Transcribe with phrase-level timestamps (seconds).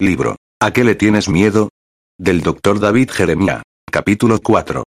[0.00, 0.36] Libro.
[0.62, 1.68] ¿A qué le tienes miedo?
[2.18, 2.80] Del Dr.
[2.80, 3.60] David Jeremiah.
[3.92, 4.82] Capítulo 4.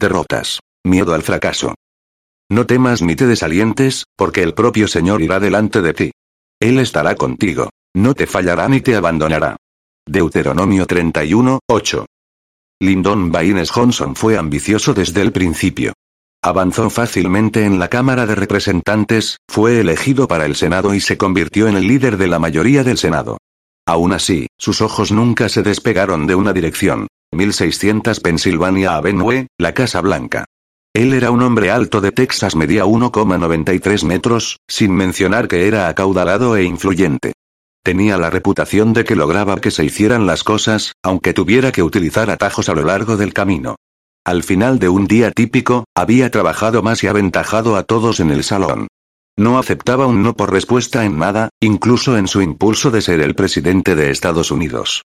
[0.00, 0.60] Derrotas.
[0.82, 1.74] Miedo al fracaso.
[2.50, 6.12] No temas ni te desalientes, porque el propio Señor irá delante de ti.
[6.58, 7.68] Él estará contigo.
[7.94, 9.56] No te fallará ni te abandonará.
[10.08, 12.06] Deuteronomio 31, 8.
[12.80, 15.92] Lyndon Baines Johnson fue ambicioso desde el principio.
[16.42, 21.68] Avanzó fácilmente en la Cámara de Representantes, fue elegido para el Senado y se convirtió
[21.68, 23.36] en el líder de la mayoría del Senado.
[23.90, 27.08] Aún así, sus ojos nunca se despegaron de una dirección.
[27.32, 30.44] 1600 Pennsylvania Avenue, la Casa Blanca.
[30.94, 36.56] Él era un hombre alto de Texas, medía 1,93 metros, sin mencionar que era acaudalado
[36.56, 37.32] e influyente.
[37.82, 42.30] Tenía la reputación de que lograba que se hicieran las cosas, aunque tuviera que utilizar
[42.30, 43.74] atajos a lo largo del camino.
[44.24, 48.44] Al final de un día típico, había trabajado más y aventajado a todos en el
[48.44, 48.86] salón.
[49.38, 53.34] No aceptaba un no por respuesta en nada, incluso en su impulso de ser el
[53.34, 55.02] presidente de Estados Unidos.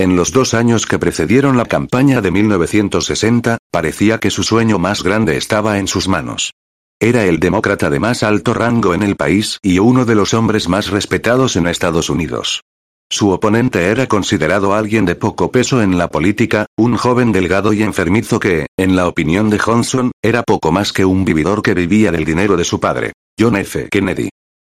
[0.00, 5.02] En los dos años que precedieron la campaña de 1960, parecía que su sueño más
[5.02, 6.52] grande estaba en sus manos.
[7.00, 10.68] Era el demócrata de más alto rango en el país y uno de los hombres
[10.68, 12.62] más respetados en Estados Unidos.
[13.10, 17.82] Su oponente era considerado alguien de poco peso en la política, un joven delgado y
[17.82, 22.12] enfermizo que, en la opinión de Johnson, era poco más que un vividor que vivía
[22.12, 23.12] del dinero de su padre.
[23.38, 23.88] John F.
[23.88, 24.30] Kennedy.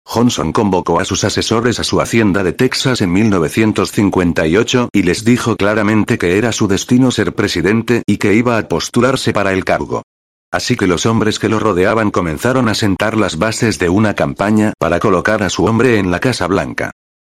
[0.06, 5.56] Johnson convocó a sus asesores a su hacienda de Texas en 1958 y les dijo
[5.56, 10.02] claramente que era su destino ser presidente y que iba a postularse para el cargo.
[10.50, 14.72] Así que los hombres que lo rodeaban comenzaron a sentar las bases de una campaña
[14.78, 16.90] para colocar a su hombre en la Casa Blanca.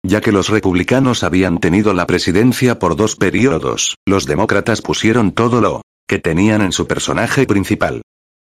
[0.03, 5.59] Ya que los republicanos habían tenido la presidencia por dos periodos, los demócratas pusieron todo
[5.59, 8.01] lo que tenían en su personaje principal.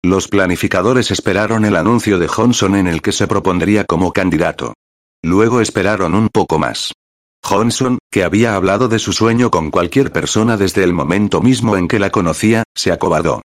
[0.04, 4.74] Los planificadores esperaron el anuncio de Johnson en el que se propondría como candidato.
[5.22, 6.94] Luego esperaron un poco más.
[7.44, 11.90] Johnson, que había hablado de su sueño con cualquier persona desde el momento mismo en
[11.90, 13.42] que la conocía, se acobardó.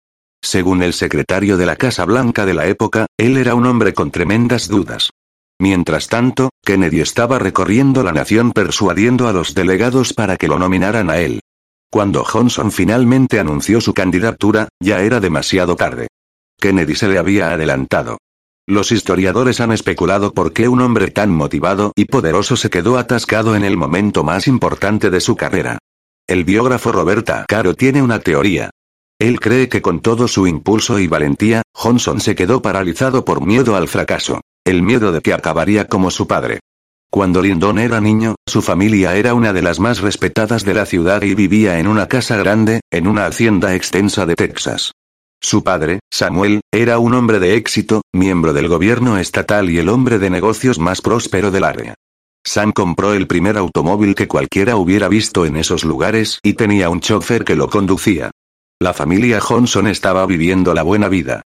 [0.42, 4.10] Según el secretario de la Casa Blanca de la época, él era un hombre con
[4.10, 5.10] tremendas dudas.
[5.60, 11.10] Mientras tanto, Kennedy estaba recorriendo la nación persuadiendo a los delegados para que lo nominaran
[11.10, 11.40] a él.
[11.92, 16.08] Cuando Johnson finalmente anunció su candidatura, ya era demasiado tarde.
[16.60, 18.18] Kennedy se le había adelantado.
[18.68, 23.56] Los historiadores han especulado por qué un hombre tan motivado y poderoso se quedó atascado
[23.56, 25.78] en el momento más importante de su carrera.
[26.28, 28.70] El biógrafo Roberta Caro tiene una teoría.
[29.18, 33.74] Él cree que con todo su impulso y valentía, Johnson se quedó paralizado por miedo
[33.74, 36.60] al fracaso, el miedo de que acabaría como su padre.
[37.10, 41.22] Cuando Lyndon era niño, su familia era una de las más respetadas de la ciudad
[41.22, 44.92] y vivía en una casa grande, en una hacienda extensa de Texas.
[45.42, 50.18] Su padre, Samuel, era un hombre de éxito, miembro del gobierno estatal y el hombre
[50.18, 51.94] de negocios más próspero del área.
[52.44, 57.00] Sam compró el primer automóvil que cualquiera hubiera visto en esos lugares y tenía un
[57.00, 58.30] chofer que lo conducía.
[58.78, 61.42] La familia Johnson estaba viviendo la buena vida.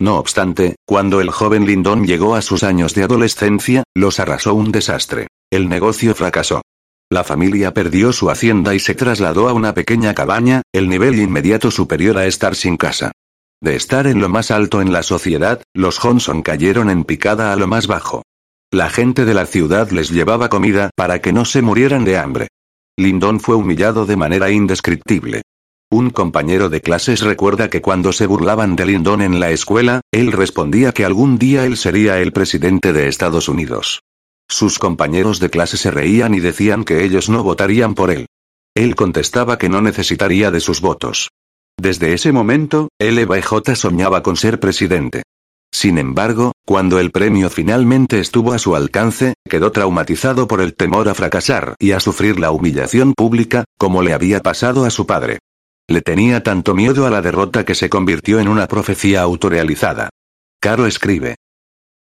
[0.00, 4.72] No obstante, cuando el joven Lyndon llegó a sus años de adolescencia, los arrasó un
[4.72, 5.26] desastre.
[5.50, 6.62] El negocio fracasó.
[7.10, 11.70] La familia perdió su hacienda y se trasladó a una pequeña cabaña, el nivel inmediato
[11.70, 13.12] superior a estar sin casa.
[13.60, 17.56] De estar en lo más alto en la sociedad, los Johnson cayeron en picada a
[17.56, 18.22] lo más bajo.
[18.70, 22.48] La gente de la ciudad les llevaba comida para que no se murieran de hambre.
[22.96, 25.42] Lyndon fue humillado de manera indescriptible.
[25.90, 30.32] Un compañero de clases recuerda que cuando se burlaban de Lyndon en la escuela, él
[30.32, 34.02] respondía que algún día él sería el presidente de Estados Unidos.
[34.48, 38.26] Sus compañeros de clase se reían y decían que ellos no votarían por él.
[38.74, 41.30] Él contestaba que no necesitaría de sus votos.
[41.80, 45.22] Desde ese momento, LBJ soñaba con ser presidente.
[45.72, 51.08] Sin embargo, cuando el premio finalmente estuvo a su alcance, quedó traumatizado por el temor
[51.08, 55.38] a fracasar y a sufrir la humillación pública, como le había pasado a su padre.
[55.86, 60.10] Le tenía tanto miedo a la derrota que se convirtió en una profecía autorealizada.
[60.60, 61.36] Caro escribe.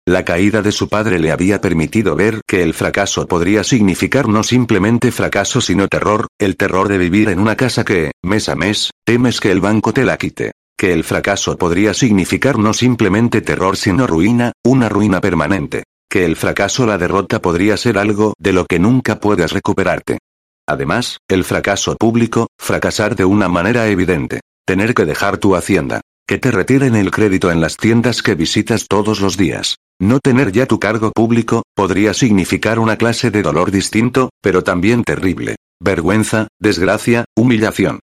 [0.07, 4.43] La caída de su padre le había permitido ver que el fracaso podría significar no
[4.43, 8.91] simplemente fracaso sino terror, el terror de vivir en una casa que, mes a mes,
[9.03, 10.51] temes que el banco te la quite.
[10.77, 15.85] Que el fracaso podría significar no simplemente terror sino ruina, una ruina permanente.
[16.07, 20.19] Que el fracaso la derrota podría ser algo de lo que nunca puedes recuperarte.
[20.67, 24.41] Además, el fracaso público, fracasar de una manera evidente.
[24.67, 26.01] Tener que dejar tu hacienda.
[26.27, 29.75] Que te retiren el crédito en las tiendas que visitas todos los días.
[30.01, 35.03] No tener ya tu cargo público, podría significar una clase de dolor distinto, pero también
[35.03, 35.55] terrible.
[35.79, 37.99] Vergüenza, desgracia, humillación.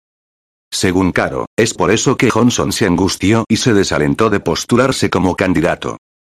[0.72, 5.34] Según Caro, es por eso que Johnson se angustió y se desalentó de postularse como
[5.34, 5.96] candidato.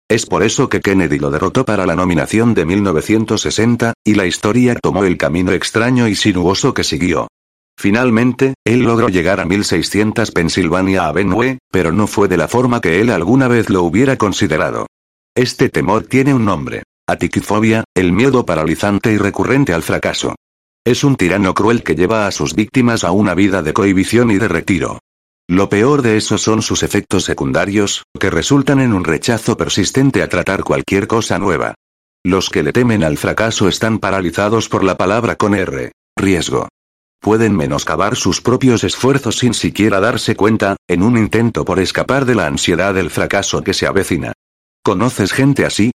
[0.10, 4.76] Es por eso que Kennedy lo derrotó para la nominación de 1960, y la historia
[4.82, 7.28] tomó el camino extraño y sinuoso que siguió.
[7.78, 13.02] Finalmente, él logró llegar a 1600 Pennsylvania Avenue, pero no fue de la forma que
[13.02, 14.88] él alguna vez lo hubiera considerado.
[15.36, 16.84] Este temor tiene un nombre.
[17.08, 20.36] Atiquifobia, el miedo paralizante y recurrente al fracaso.
[20.86, 24.38] Es un tirano cruel que lleva a sus víctimas a una vida de cohibición y
[24.38, 25.00] de retiro.
[25.48, 30.30] Lo peor de eso son sus efectos secundarios, que resultan en un rechazo persistente a
[30.30, 31.76] tratar cualquier cosa nueva.
[32.24, 35.92] Los que le temen al fracaso están paralizados por la palabra con R.
[36.18, 36.70] Riesgo.
[37.26, 42.36] Pueden menoscabar sus propios esfuerzos sin siquiera darse cuenta, en un intento por escapar de
[42.36, 44.34] la ansiedad del fracaso que se avecina.
[44.84, 45.90] ¿Conoces gente así?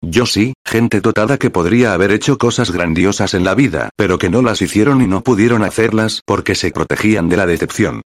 [0.00, 4.30] Yo sí, gente dotada que podría haber hecho cosas grandiosas en la vida, pero que
[4.30, 8.02] no las hicieron y no pudieron hacerlas porque se protegían de la decepción.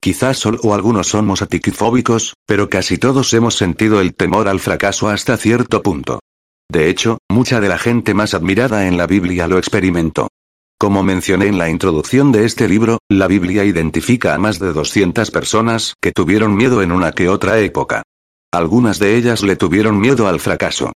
[0.00, 5.36] Quizás solo algunos somos atiquifóbicos, pero casi todos hemos sentido el temor al fracaso hasta
[5.36, 6.18] cierto punto.
[6.68, 10.26] De hecho, mucha de la gente más admirada en la Biblia lo experimentó.
[10.84, 15.30] Como mencioné en la introducción de este libro, la Biblia identifica a más de 200
[15.30, 18.02] personas que tuvieron miedo en una que otra época.
[18.52, 20.92] Algunas de ellas le tuvieron miedo al fracaso.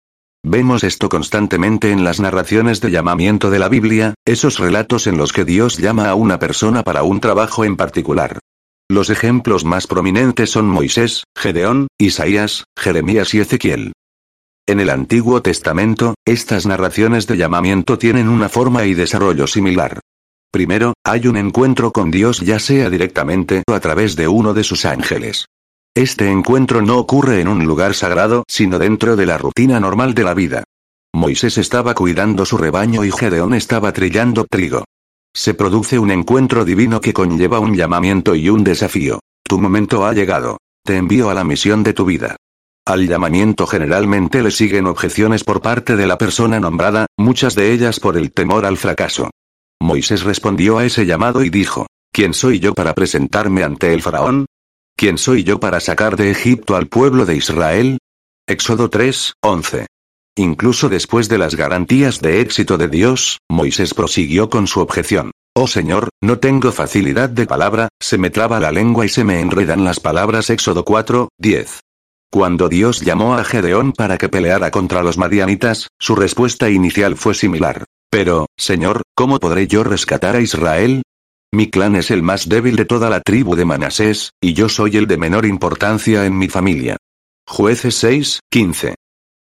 [0.43, 5.31] Vemos esto constantemente en las narraciones de llamamiento de la Biblia, esos relatos en los
[5.31, 8.39] que Dios llama a una persona para un trabajo en particular.
[8.89, 13.93] Los ejemplos más prominentes son Moisés, Gedeón, Isaías, Jeremías y Ezequiel.
[14.67, 19.99] En el Antiguo Testamento, estas narraciones de llamamiento tienen una forma y desarrollo similar.
[20.51, 24.63] Primero, hay un encuentro con Dios ya sea directamente o a través de uno de
[24.63, 25.45] sus ángeles.
[25.95, 30.23] Este encuentro no ocurre en un lugar sagrado, sino dentro de la rutina normal de
[30.23, 30.63] la vida.
[31.13, 34.83] Moisés estaba cuidando su rebaño y Gedeón estaba trillando trigo.
[35.35, 39.19] Se produce un encuentro divino que conlleva un llamamiento y un desafío.
[39.43, 40.57] Tu momento ha llegado.
[40.83, 42.35] Te envío a la misión de tu vida.
[42.87, 47.99] Al llamamiento generalmente le siguen objeciones por parte de la persona nombrada, muchas de ellas
[47.99, 49.31] por el temor al fracaso.
[49.81, 54.45] Moisés respondió a ese llamado y dijo, ¿Quién soy yo para presentarme ante el faraón?
[54.95, 57.97] ¿Quién soy yo para sacar de Egipto al pueblo de Israel?
[58.47, 59.87] Éxodo 3, 11.
[60.37, 65.31] Incluso después de las garantías de éxito de Dios, Moisés prosiguió con su objeción.
[65.55, 69.39] Oh Señor, no tengo facilidad de palabra, se me traba la lengua y se me
[69.39, 70.49] enredan las palabras.
[70.49, 71.84] Éxodo 4, 10.
[72.35, 77.33] Cuando Dios llamó a Gedeón para que peleara contra los madianitas, su respuesta inicial fue
[77.33, 77.85] similar.
[78.09, 81.01] Pero, Señor, ¿cómo podré yo rescatar a Israel?
[81.53, 84.97] Mi clan es el más débil de toda la tribu de Manasés, y yo soy
[84.97, 86.97] el de menor importancia en mi familia.
[87.47, 88.95] Jueces 6, 15.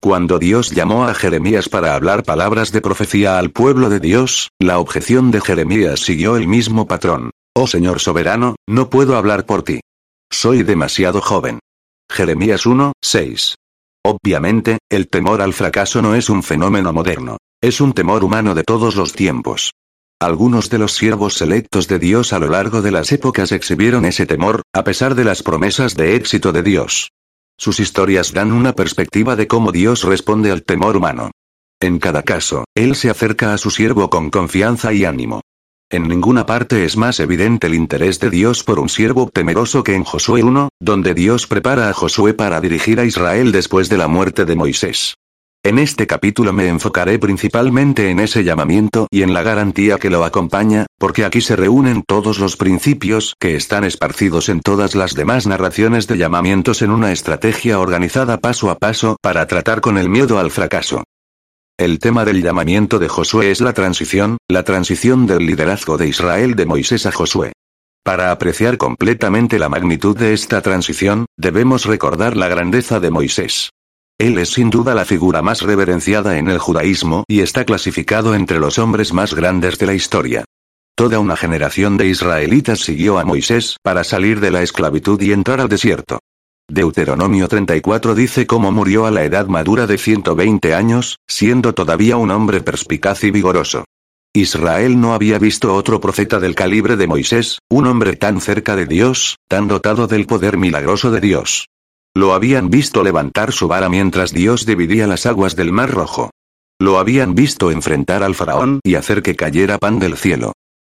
[0.03, 4.81] Cuando Dios llamó a Jeremías para hablar palabras de profecía al pueblo de Dios, la
[4.81, 7.31] objeción de Jeremías siguió el mismo patrón.
[7.55, 9.79] Oh Señor soberano, no puedo hablar por ti.
[10.29, 11.61] Soy demasiado joven.
[12.11, 13.55] Jeremías 1, 6.
[14.05, 17.37] Obviamente, el temor al fracaso no es un fenómeno moderno.
[17.63, 19.73] Es un temor humano de todos los tiempos.
[20.21, 24.27] Algunos de los siervos selectos de Dios a lo largo de las épocas exhibieron ese
[24.27, 27.11] temor, a pesar de las promesas de éxito de Dios.
[27.57, 31.31] Sus historias dan una perspectiva de cómo Dios responde al temor humano.
[31.81, 35.43] En cada caso, Él se acerca a su siervo con confianza y ánimo.
[35.93, 39.97] En ninguna parte es más evidente el interés de Dios por un siervo temeroso que
[39.97, 44.07] en Josué 1, donde Dios prepara a Josué para dirigir a Israel después de la
[44.07, 45.17] muerte de Moisés.
[45.65, 50.25] En este capítulo me enfocaré principalmente en ese llamamiento y en la garantía que lo
[50.25, 55.49] acompaña, porque aquí se reúnen todos los principios que están esparcidos en todas las demás
[55.49, 60.39] narraciones de llamamientos en una estrategia organizada paso a paso para tratar con el miedo
[60.39, 61.03] al fracaso.
[61.81, 66.55] El tema del llamamiento de Josué es la transición, la transición del liderazgo de Israel
[66.55, 67.55] de Moisés a Josué.
[68.05, 73.71] Para apreciar completamente la magnitud de esta transición, debemos recordar la grandeza de Moisés.
[74.19, 78.59] Él es sin duda la figura más reverenciada en el judaísmo y está clasificado entre
[78.59, 80.45] los hombres más grandes de la historia.
[80.95, 85.63] Toda una generación de israelitas siguió a Moisés para salir de la esclavitud y entrar
[85.63, 86.19] al desierto.
[86.71, 92.31] Deuteronomio 34 dice cómo murió a la edad madura de 120 años, siendo todavía un
[92.31, 93.85] hombre perspicaz y vigoroso.
[94.33, 98.87] Israel no había visto otro profeta del calibre de Moisés, un hombre tan cerca de
[98.87, 101.67] Dios, tan dotado del poder milagroso de Dios.
[102.15, 106.31] Lo habían visto levantar su vara mientras Dios dividía las aguas del Mar Rojo.
[106.79, 110.53] Lo habían visto enfrentar al faraón y hacer que cayera pan del cielo.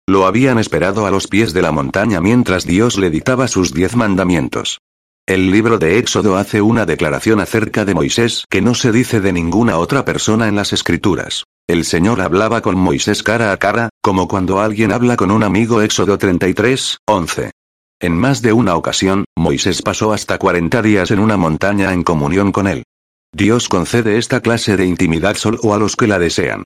[0.07, 3.97] Lo habían esperado a los pies de la montaña mientras Dios le dictaba sus diez
[3.97, 4.79] mandamientos.
[5.27, 9.33] El libro de Éxodo hace una declaración acerca de Moisés que no se dice de
[9.33, 11.45] ninguna otra persona en las escrituras.
[11.67, 15.81] El Señor hablaba con Moisés cara a cara, como cuando alguien habla con un amigo
[15.81, 17.49] Éxodo 33, 11.
[18.01, 22.51] En más de una ocasión, Moisés pasó hasta 40 días en una montaña en comunión
[22.51, 22.83] con él.
[23.33, 26.65] Dios concede esta clase de intimidad solo a los que la desean.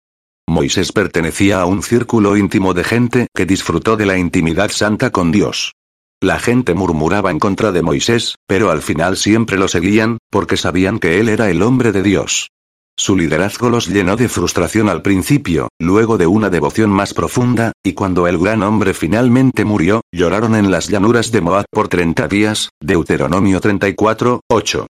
[0.49, 5.31] Moisés pertenecía a un círculo íntimo de gente que disfrutó de la intimidad santa con
[5.31, 5.75] Dios.
[6.21, 10.99] La gente murmuraba en contra de Moisés, pero al final siempre lo seguían, porque sabían
[10.99, 12.49] que él era el hombre de Dios.
[12.97, 17.93] Su liderazgo los llenó de frustración al principio, luego de una devoción más profunda, y
[17.93, 22.69] cuando el gran hombre finalmente murió, lloraron en las llanuras de Moab por 30 días,
[22.81, 24.87] Deuteronomio 34, 8.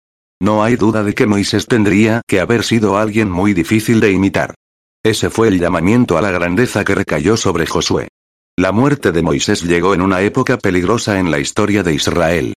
[0.42, 4.56] No hay duda de que Moisés tendría que haber sido alguien muy difícil de imitar.
[5.06, 8.10] Ese fue el llamamiento a la grandeza que recayó sobre Josué.
[8.56, 12.54] La muerte de Moisés llegó en una época peligrosa en la historia de Israel.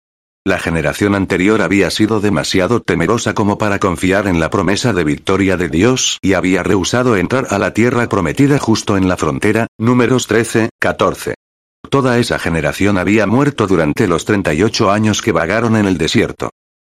[0.45, 5.55] La generación anterior había sido demasiado temerosa como para confiar en la promesa de victoria
[5.55, 10.27] de Dios y había rehusado entrar a la tierra prometida justo en la frontera, números
[10.27, 11.35] 13, 14.
[11.89, 16.49] Toda esa generación había muerto durante los 38 años que vagaron en el desierto.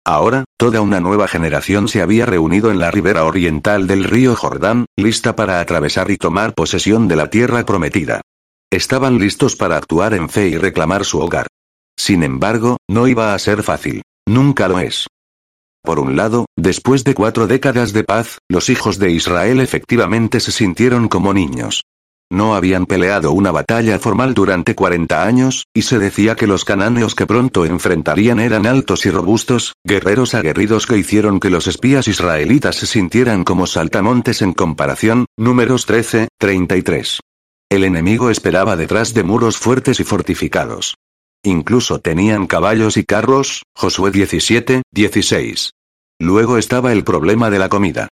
[0.05, 4.85] Ahora, toda una nueva generación se había reunido en la ribera oriental del río Jordán,
[4.95, 8.21] lista para atravesar y tomar posesión de la tierra prometida.
[8.71, 11.47] Estaban listos para actuar en fe y reclamar su hogar.
[11.99, 14.01] Sin embargo, no iba a ser fácil.
[14.25, 15.07] Nunca lo es.
[15.83, 20.53] Por un lado, después de cuatro décadas de paz, los hijos de Israel efectivamente se
[20.53, 21.81] sintieron como niños.
[22.31, 27.13] No habían peleado una batalla formal durante 40 años, y se decía que los cananeos
[27.13, 32.77] que pronto enfrentarían eran altos y robustos, guerreros aguerridos que hicieron que los espías israelitas
[32.77, 37.19] se sintieran como saltamontes en comparación, números 13, 33.
[37.71, 40.95] El enemigo esperaba detrás de muros fuertes y fortificados.
[41.41, 45.71] Incluso tenían caballos y carros, Josué 17, 16.
[46.19, 48.09] Luego estaba el problema de la comida.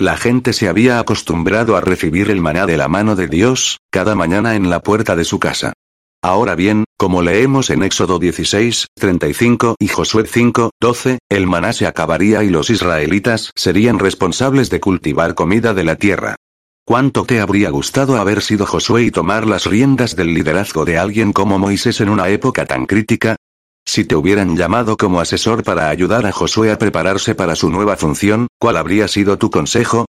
[0.00, 4.14] La gente se había acostumbrado a recibir el maná de la mano de Dios, cada
[4.14, 5.74] mañana en la puerta de su casa.
[6.22, 11.86] Ahora bien, como leemos en Éxodo 16, 35 y Josué 5, 12, el maná se
[11.86, 16.36] acabaría y los israelitas serían responsables de cultivar comida de la tierra.
[16.92, 21.32] ¿Cuánto te habría gustado haber sido Josué y tomar las riendas del liderazgo de alguien
[21.32, 23.36] como Moisés en una época tan crítica?
[23.86, 27.96] Si te hubieran llamado como asesor para ayudar a Josué a prepararse para su nueva
[27.96, 30.04] función, ¿cuál habría sido tu consejo?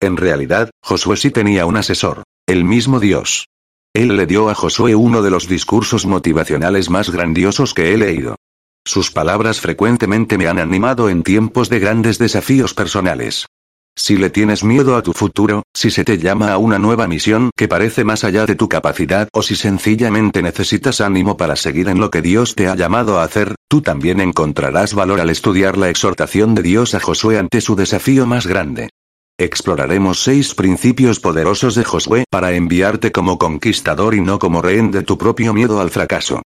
[0.00, 3.48] En realidad, Josué sí tenía un asesor, el mismo Dios.
[3.92, 8.36] Él le dio a Josué uno de los discursos motivacionales más grandiosos que he leído.
[8.86, 13.46] Sus palabras frecuentemente me han animado en tiempos de grandes desafíos personales.
[13.98, 17.50] Si le tienes miedo a tu futuro, si se te llama a una nueva misión
[17.56, 21.98] que parece más allá de tu capacidad o si sencillamente necesitas ánimo para seguir en
[21.98, 25.90] lo que Dios te ha llamado a hacer, tú también encontrarás valor al estudiar la
[25.90, 28.88] exhortación de Dios a Josué ante su desafío más grande.
[29.36, 35.02] Exploraremos seis principios poderosos de Josué para enviarte como conquistador y no como rehén de
[35.02, 36.42] tu propio miedo al fracaso.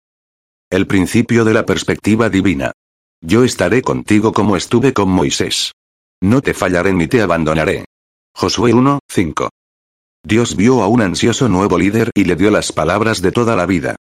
[0.71, 2.73] El principio de la perspectiva divina.
[3.21, 5.73] Yo estaré contigo como estuve con Moisés.
[6.23, 7.85] No te fallaré ni te abandonaré.
[8.33, 9.51] Josué 1, 5.
[10.25, 13.67] Dios vio a un ansioso nuevo líder y le dio las palabras de toda la
[13.67, 13.97] vida.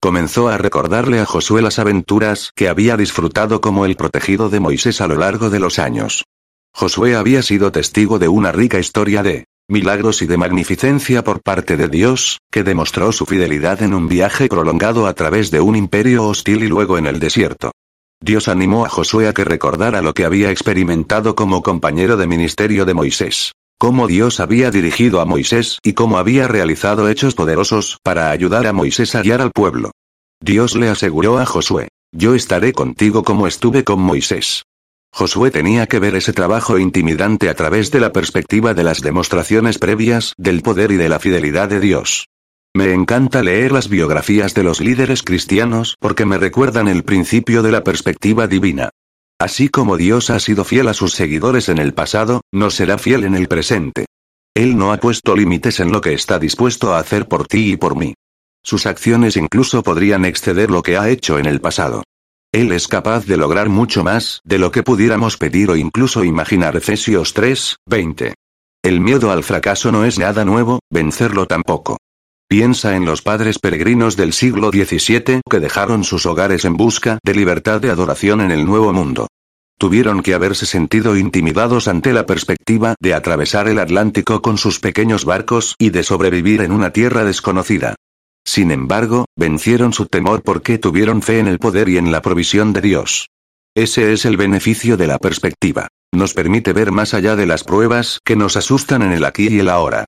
[0.00, 5.02] Comenzó a recordarle a Josué las aventuras que había disfrutado como el protegido de Moisés
[5.02, 6.24] a lo largo de los años.
[6.72, 11.76] Josué había sido testigo de una rica historia de milagros y de magnificencia por parte
[11.76, 16.24] de Dios, que demostró su fidelidad en un viaje prolongado a través de un imperio
[16.24, 17.72] hostil y luego en el desierto.
[18.20, 22.84] Dios animó a Josué a que recordara lo que había experimentado como compañero de ministerio
[22.84, 23.52] de Moisés.
[23.78, 28.72] Cómo Dios había dirigido a Moisés y cómo había realizado hechos poderosos para ayudar a
[28.72, 29.90] Moisés a guiar al pueblo.
[30.40, 34.62] Dios le aseguró a Josué, yo estaré contigo como estuve con Moisés.
[35.12, 39.78] Josué tenía que ver ese trabajo intimidante a través de la perspectiva de las demostraciones
[39.78, 42.28] previas del poder y de la fidelidad de Dios.
[42.76, 47.72] Me encanta leer las biografías de los líderes cristianos porque me recuerdan el principio de
[47.72, 48.90] la perspectiva divina.
[49.40, 53.24] Así como Dios ha sido fiel a sus seguidores en el pasado, no será fiel
[53.24, 54.04] en el presente.
[54.54, 57.76] Él no ha puesto límites en lo que está dispuesto a hacer por ti y
[57.78, 58.12] por mí.
[58.62, 62.02] Sus acciones incluso podrían exceder lo que ha hecho en el pasado.
[62.52, 66.76] Él es capaz de lograr mucho más de lo que pudiéramos pedir o incluso imaginar.
[66.76, 68.34] Efesios 3, 20.
[68.84, 71.96] El miedo al fracaso no es nada nuevo, vencerlo tampoco.
[72.48, 77.34] Piensa en los padres peregrinos del siglo XVII que dejaron sus hogares en busca de
[77.34, 79.26] libertad de adoración en el Nuevo Mundo.
[79.78, 85.24] Tuvieron que haberse sentido intimidados ante la perspectiva de atravesar el Atlántico con sus pequeños
[85.24, 87.96] barcos y de sobrevivir en una tierra desconocida.
[88.44, 92.72] Sin embargo, vencieron su temor porque tuvieron fe en el poder y en la provisión
[92.72, 93.26] de Dios.
[93.74, 95.88] Ese es el beneficio de la perspectiva.
[96.14, 99.58] Nos permite ver más allá de las pruebas que nos asustan en el aquí y
[99.58, 100.04] el ahora.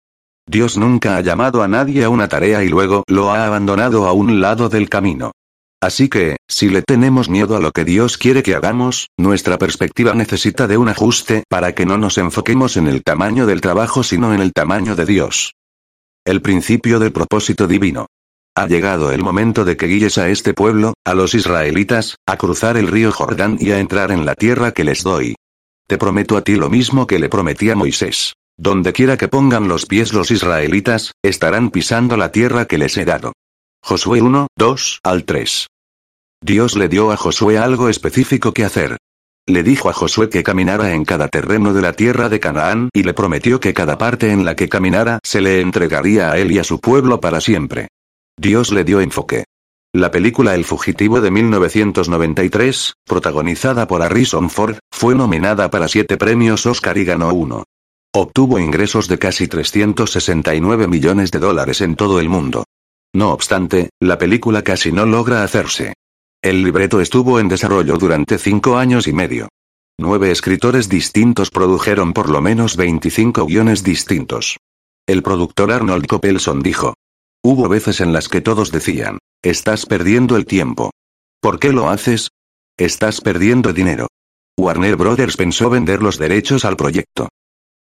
[0.49, 4.13] Dios nunca ha llamado a nadie a una tarea y luego lo ha abandonado a
[4.13, 5.33] un lado del camino.
[5.81, 10.15] Así que, si le tenemos miedo a lo que Dios quiere que hagamos, nuestra perspectiva
[10.15, 14.33] necesita de un ajuste para que no nos enfoquemos en el tamaño del trabajo sino
[14.33, 15.53] en el tamaño de Dios.
[16.25, 18.07] El principio del propósito divino.
[18.57, 22.79] Ha llegado el momento de que guíes a este pueblo, a los israelitas, a cruzar
[22.79, 25.37] el río Jordán y a entrar en la tierra que les doy.
[25.87, 28.35] Te prometo a ti lo mismo que le prometí a Moisés.
[28.61, 33.05] Donde quiera que pongan los pies los israelitas, estarán pisando la tierra que les he
[33.05, 33.33] dado.
[33.81, 35.69] Josué 1, 2 al 3.
[36.43, 38.97] Dios le dio a Josué algo específico que hacer.
[39.47, 43.05] Le dijo a Josué que caminara en cada terreno de la tierra de Canaán y
[43.05, 46.59] le prometió que cada parte en la que caminara se le entregaría a él y
[46.59, 47.87] a su pueblo para siempre.
[48.37, 49.45] Dios le dio enfoque.
[49.95, 56.67] La película El Fugitivo de 1993, protagonizada por Harrison Ford, fue nominada para siete premios
[56.67, 57.65] Oscar y ganó uno.
[58.15, 62.65] Obtuvo ingresos de casi 369 millones de dólares en todo el mundo.
[63.15, 65.93] No obstante, la película casi no logra hacerse.
[66.43, 69.49] El libreto estuvo en desarrollo durante cinco años y medio.
[69.99, 74.57] Nueve escritores distintos produjeron por lo menos 25 guiones distintos.
[75.07, 76.95] El productor Arnold Coppelson dijo.
[77.43, 80.93] Hubo veces en las que todos decían, estás perdiendo el tiempo.
[81.41, 82.31] ¿Por qué lo haces?
[82.79, 84.07] Estás perdiendo dinero.
[84.59, 87.29] Warner Brothers pensó vender los derechos al proyecto.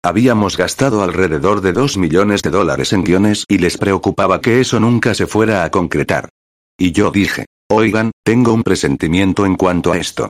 [0.04, 4.80] Habíamos gastado alrededor de 2 millones de dólares en guiones y les preocupaba que eso
[4.80, 6.30] nunca se fuera a concretar.
[6.76, 10.30] Y yo dije, oigan, tengo un presentimiento en cuanto a esto.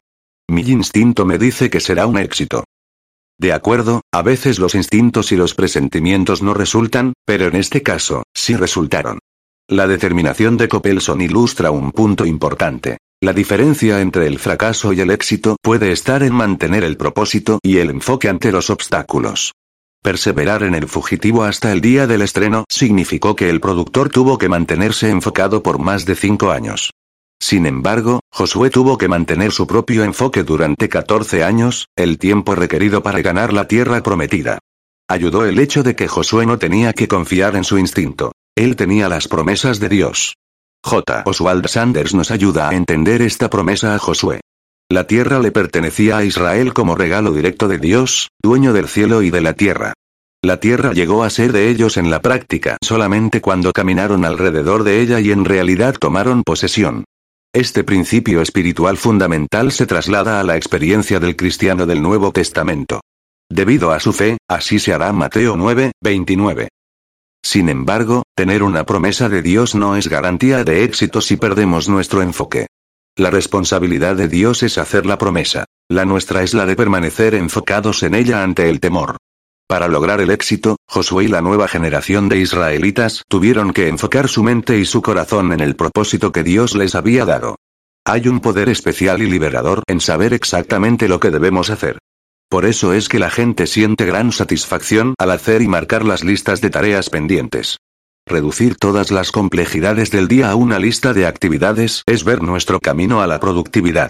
[0.50, 2.66] Mi instinto me dice que será un éxito.
[3.40, 8.24] De acuerdo, a veces los instintos y los presentimientos no resultan, pero en este caso,
[8.36, 9.20] sí resultaron.
[9.70, 12.98] La determinación de Coppelson ilustra un punto importante.
[13.24, 17.78] La diferencia entre el fracaso y el éxito puede estar en mantener el propósito y
[17.78, 19.54] el enfoque ante los obstáculos.
[20.03, 24.50] Perseverar en el fugitivo hasta el día del estreno significó que el productor tuvo que
[24.50, 26.89] mantenerse enfocado por más de cinco años.
[27.39, 33.03] Sin embargo, Josué tuvo que mantener su propio enfoque durante 14 años, el tiempo requerido
[33.03, 34.58] para ganar la tierra prometida.
[35.08, 38.31] Ayudó el hecho de que Josué no tenía que confiar en su instinto.
[38.55, 40.36] Él tenía las promesas de Dios.
[40.84, 41.24] J.
[41.27, 44.41] Oswald Sanders nos ayuda a entender esta promesa a Josué.
[44.92, 49.32] La tierra le pertenecía a Israel como regalo directo de Dios, dueño del cielo y
[49.32, 49.94] de la tierra.
[50.44, 55.00] La tierra llegó a ser de ellos en la práctica solamente cuando caminaron alrededor de
[55.00, 57.06] ella y en realidad tomaron posesión.
[57.54, 63.00] Este principio espiritual fundamental se traslada a la experiencia del cristiano del Nuevo Testamento.
[63.50, 66.68] Debido a su fe, así se hará Mateo 9, 29.
[67.42, 72.22] Sin embargo, tener una promesa de Dios no es garantía de éxito si perdemos nuestro
[72.22, 72.68] enfoque.
[73.22, 75.66] La responsabilidad de Dios es hacer la promesa.
[75.88, 79.18] La nuestra es la de permanecer enfocados en ella ante el temor.
[79.68, 84.42] Para lograr el éxito, Josué y la nueva generación de israelitas tuvieron que enfocar su
[84.42, 87.57] mente y su corazón en el propósito que Dios les había dado.
[88.05, 92.00] Hay un poder especial y liberador en saber exactamente lo que debemos hacer.
[92.50, 96.60] Por eso es que la gente siente gran satisfacción al hacer y marcar las listas
[96.60, 97.77] de tareas pendientes.
[98.27, 103.22] Reducir todas las complejidades del día a una lista de actividades es ver nuestro camino
[103.22, 104.10] a la productividad.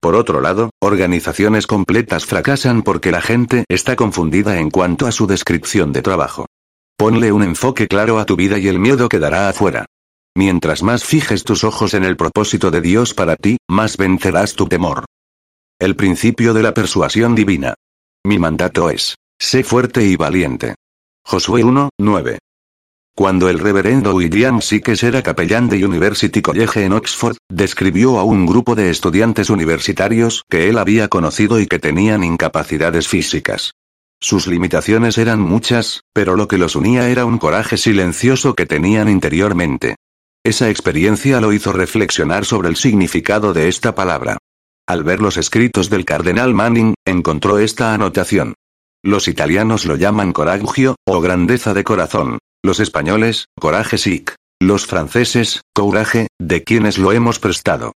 [0.00, 5.26] Por otro lado, organizaciones completas fracasan porque la gente está confundida en cuanto a su
[5.26, 6.46] descripción de trabajo.
[6.96, 9.84] Ponle un enfoque claro a tu vida y el miedo quedará afuera.
[10.34, 14.66] Mientras más fijes tus ojos en el propósito de Dios para ti, más vencerás tu
[14.66, 15.04] temor.
[15.78, 17.74] El principio de la persuasión divina.
[18.24, 20.74] Mi mandato es, sé fuerte y valiente.
[21.24, 22.38] Josué 1, 9.
[23.14, 28.46] Cuando el reverendo William Sikes era capellán de University College en Oxford, describió a un
[28.46, 33.72] grupo de estudiantes universitarios que él había conocido y que tenían incapacidades físicas.
[34.22, 39.08] Sus limitaciones eran muchas, pero lo que los unía era un coraje silencioso que tenían
[39.08, 39.96] interiormente.
[40.44, 44.38] Esa experiencia lo hizo reflexionar sobre el significado de esta palabra.
[44.86, 48.54] Al ver los escritos del cardenal Manning, encontró esta anotación.
[49.02, 52.38] Los italianos lo llaman coraggio, o grandeza de corazón.
[52.62, 54.34] Los españoles, coraje sic.
[54.60, 57.92] Los franceses, courage, de quienes lo hemos prestado.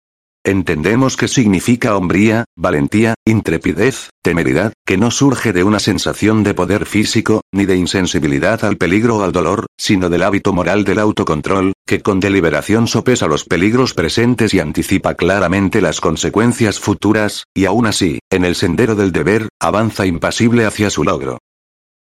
[0.45, 6.85] Entendemos que significa hombría, valentía, intrepidez, temeridad, que no surge de una sensación de poder
[6.85, 11.73] físico, ni de insensibilidad al peligro o al dolor, sino del hábito moral del autocontrol,
[11.85, 17.85] que con deliberación sopesa los peligros presentes y anticipa claramente las consecuencias futuras, y aún
[17.85, 21.39] así, en el sendero del deber, avanza impasible hacia su logro.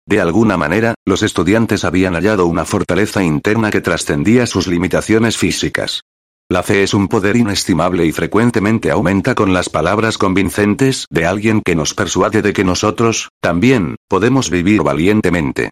[0.07, 6.01] De alguna manera, los estudiantes habían hallado una fortaleza interna que trascendía sus limitaciones físicas.
[6.49, 11.61] La fe es un poder inestimable y frecuentemente aumenta con las palabras convincentes de alguien
[11.61, 15.71] que nos persuade de que nosotros, también, podemos vivir valientemente.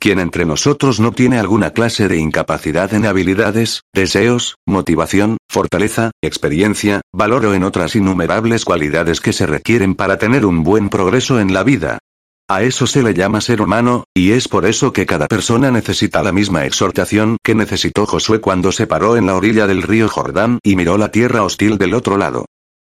[0.00, 7.02] ¿Quién entre nosotros no tiene alguna clase de incapacidad en habilidades, deseos, motivación, fortaleza, experiencia,
[7.14, 11.54] valor o en otras innumerables cualidades que se requieren para tener un buen progreso en
[11.54, 12.00] la vida?
[12.48, 16.22] A eso se le llama ser humano, y es por eso que cada persona necesita
[16.22, 20.60] la misma exhortación que necesitó Josué cuando se paró en la orilla del río Jordán
[20.62, 22.44] y miró la tierra hostil del otro lado.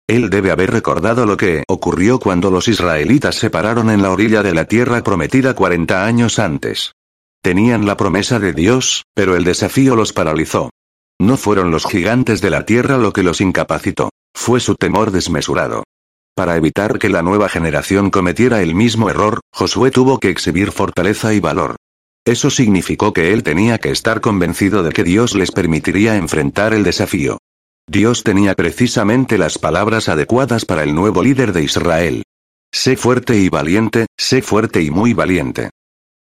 [0.08, 4.44] Él debe haber recordado lo que ocurrió cuando los israelitas se pararon en la orilla
[4.44, 6.94] de la tierra prometida 40 años antes.
[7.44, 10.70] Tenían la promesa de Dios, pero el desafío los paralizó.
[11.20, 15.84] No fueron los gigantes de la tierra lo que los incapacitó, fue su temor desmesurado.
[16.40, 21.34] Para evitar que la nueva generación cometiera el mismo error, Josué tuvo que exhibir fortaleza
[21.34, 21.76] y valor.
[22.26, 26.84] Eso significó que él tenía que estar convencido de que Dios les permitiría enfrentar el
[26.86, 27.40] desafío.
[27.90, 32.24] Dios tenía precisamente las palabras adecuadas para el nuevo líder de Israel.
[32.72, 35.72] Sé fuerte y valiente, sé fuerte y muy valiente.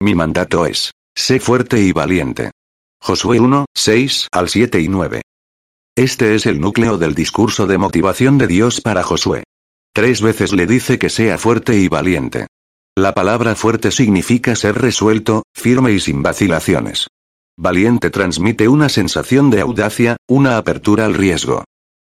[0.00, 2.50] Mi mandato es, sé fuerte y valiente.
[2.98, 5.20] Josué 1, 6 al 7 y 9.
[5.96, 9.44] Este es el núcleo del discurso de motivación de Dios para Josué.
[9.92, 12.46] Tres veces le dice que sea fuerte y valiente.
[12.96, 17.06] La palabra fuerte significa ser resuelto, firme y sin vacilaciones.
[17.56, 21.64] Valiente transmite una sensación de audacia, una apertura al riesgo.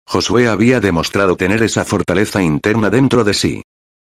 [0.06, 3.62] Josué había demostrado tener esa fortaleza interna dentro de sí.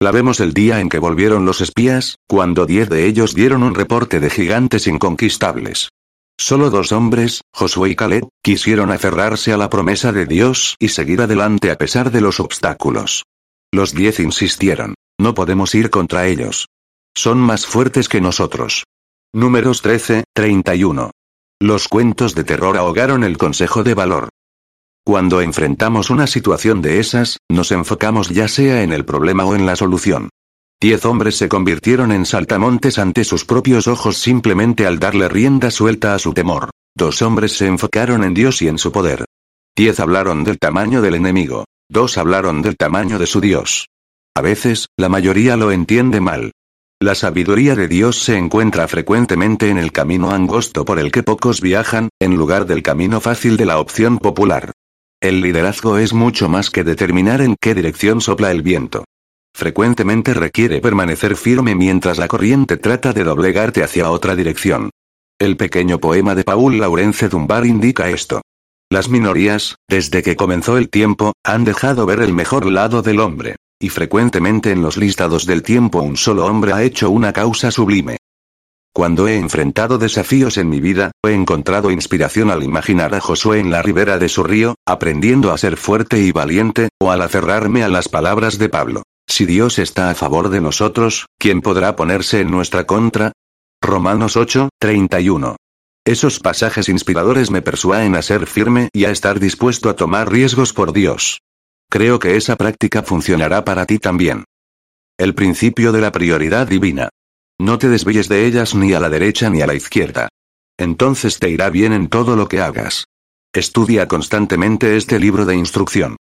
[0.02, 3.76] La vemos el día en que volvieron los espías, cuando diez de ellos dieron un
[3.76, 5.90] reporte de gigantes inconquistables.
[6.38, 11.22] Solo dos hombres, Josué y Caleb, quisieron aferrarse a la promesa de Dios y seguir
[11.22, 13.26] adelante a pesar de los obstáculos.
[13.72, 14.96] Los diez insistieron.
[15.20, 16.68] No podemos ir contra ellos.
[17.16, 18.86] Son más fuertes que nosotros.
[19.34, 21.12] Números 13, 31.
[21.62, 24.30] Los cuentos de terror ahogaron el consejo de valor.
[25.06, 29.66] Cuando enfrentamos una situación de esas, nos enfocamos ya sea en el problema o en
[29.66, 30.30] la solución.
[30.82, 36.16] Diez hombres se convirtieron en saltamontes ante sus propios ojos simplemente al darle rienda suelta
[36.16, 36.70] a su temor.
[36.96, 39.26] Dos hombres se enfocaron en Dios y en su poder.
[39.76, 41.66] Diez hablaron del tamaño del enemigo.
[41.90, 43.88] Dos hablaron del tamaño de su Dios.
[44.36, 46.52] A veces, la mayoría lo entiende mal.
[47.02, 51.62] La sabiduría de Dios se encuentra frecuentemente en el camino angosto por el que pocos
[51.62, 54.72] viajan, en lugar del camino fácil de la opción popular.
[55.20, 59.06] El liderazgo es mucho más que determinar en qué dirección sopla el viento.
[59.56, 64.92] Frecuentemente requiere permanecer firme mientras la corriente trata de doblegarte hacia otra dirección.
[65.40, 68.42] El pequeño poema de Paul Laurence Dunbar indica esto.
[68.92, 73.56] Las minorías, desde que comenzó el tiempo, han dejado ver el mejor lado del hombre.
[73.80, 78.18] Y frecuentemente en los listados del tiempo un solo hombre ha hecho una causa sublime.
[78.92, 83.70] Cuando he enfrentado desafíos en mi vida, he encontrado inspiración al imaginar a Josué en
[83.70, 87.90] la ribera de su río, aprendiendo a ser fuerte y valiente, o al aferrarme a
[87.90, 89.04] las palabras de Pablo.
[89.28, 93.34] Si Dios está a favor de nosotros, ¿quién podrá ponerse en nuestra contra?
[93.82, 95.56] Romanos 8, 31.
[96.10, 100.74] Esos pasajes inspiradores me persuaden a ser firme y a estar dispuesto a tomar riesgos
[100.74, 101.42] por Dios.
[101.88, 104.46] Creo que esa práctica funcionará para ti también.
[105.20, 107.10] El principio de la prioridad divina.
[107.60, 110.30] No te desvíes de ellas ni a la derecha ni a la izquierda.
[110.80, 113.06] Entonces te irá bien en todo lo que hagas.
[113.54, 116.16] Estudia constantemente este libro de instrucción.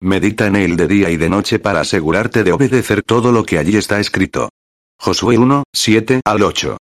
[0.00, 3.58] Medita en él de día y de noche para asegurarte de obedecer todo lo que
[3.58, 4.48] allí está escrito.
[4.98, 6.78] Josué 1, 7 al 8.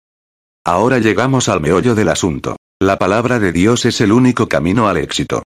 [0.67, 2.57] Ahora llegamos al meollo del asunto.
[2.81, 5.43] La palabra de Dios es el único camino al éxito.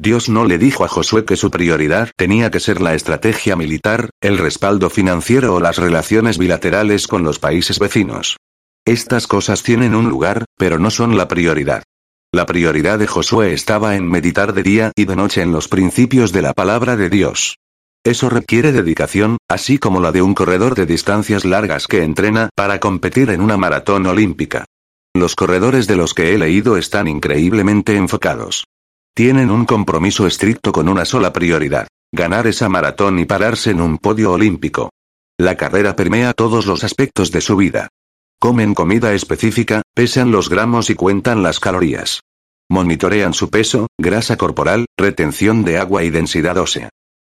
[0.00, 4.08] Dios no le dijo a Josué que su prioridad tenía que ser la estrategia militar,
[4.22, 8.38] el respaldo financiero o las relaciones bilaterales con los países vecinos.
[8.86, 11.82] Estas cosas tienen un lugar, pero no son la prioridad.
[12.32, 16.32] La prioridad de Josué estaba en meditar de día y de noche en los principios
[16.32, 17.58] de la palabra de Dios.
[18.04, 22.80] Eso requiere dedicación, así como la de un corredor de distancias largas que entrena para
[22.80, 24.64] competir en una maratón olímpica.
[25.14, 28.64] Los corredores de los que he leído están increíblemente enfocados.
[29.14, 33.98] Tienen un compromiso estricto con una sola prioridad, ganar esa maratón y pararse en un
[33.98, 34.90] podio olímpico.
[35.36, 37.88] La carrera permea todos los aspectos de su vida.
[38.40, 42.20] Comen comida específica, pesan los gramos y cuentan las calorías.
[42.70, 46.90] Monitorean su peso, grasa corporal, retención de agua y densidad ósea.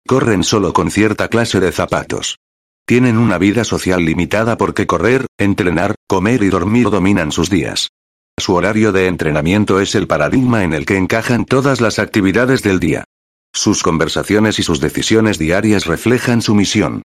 [0.06, 2.38] Corren solo con cierta clase de zapatos.
[2.86, 7.90] Tienen una vida social limitada porque correr, entrenar, comer y dormir dominan sus días.
[8.36, 12.80] Su horario de entrenamiento es el paradigma en el que encajan todas las actividades del
[12.80, 13.04] día.
[13.52, 17.02] Sus conversaciones y sus decisiones diarias reflejan su misión.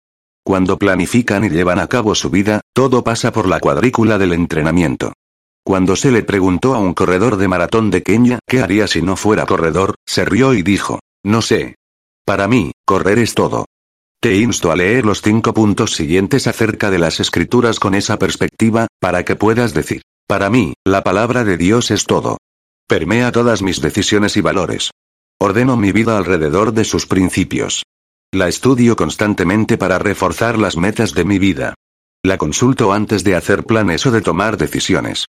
[0.46, 5.14] Cuando planifican y llevan a cabo su vida, todo pasa por la cuadrícula del entrenamiento.
[5.66, 9.16] Cuando se le preguntó a un corredor de maratón de Kenia qué haría si no
[9.16, 11.76] fuera corredor, se rió y dijo, no sé,
[12.26, 13.66] para mí, correr es todo.
[14.22, 18.88] Te insto a leer los cinco puntos siguientes acerca de las escrituras con esa perspectiva,
[19.02, 22.38] para que puedas decir, Para mí, la palabra de Dios es todo.
[22.88, 24.92] Permea todas mis decisiones y valores.
[25.40, 27.84] Ordeno mi vida alrededor de sus principios.
[28.32, 31.74] La estudio constantemente para reforzar las metas de mi vida.
[32.24, 35.26] La consulto antes de hacer planes o de tomar decisiones.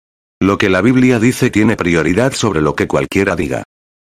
[0.41, 3.63] Lo que la Biblia dice tiene prioridad sobre lo que cualquiera diga.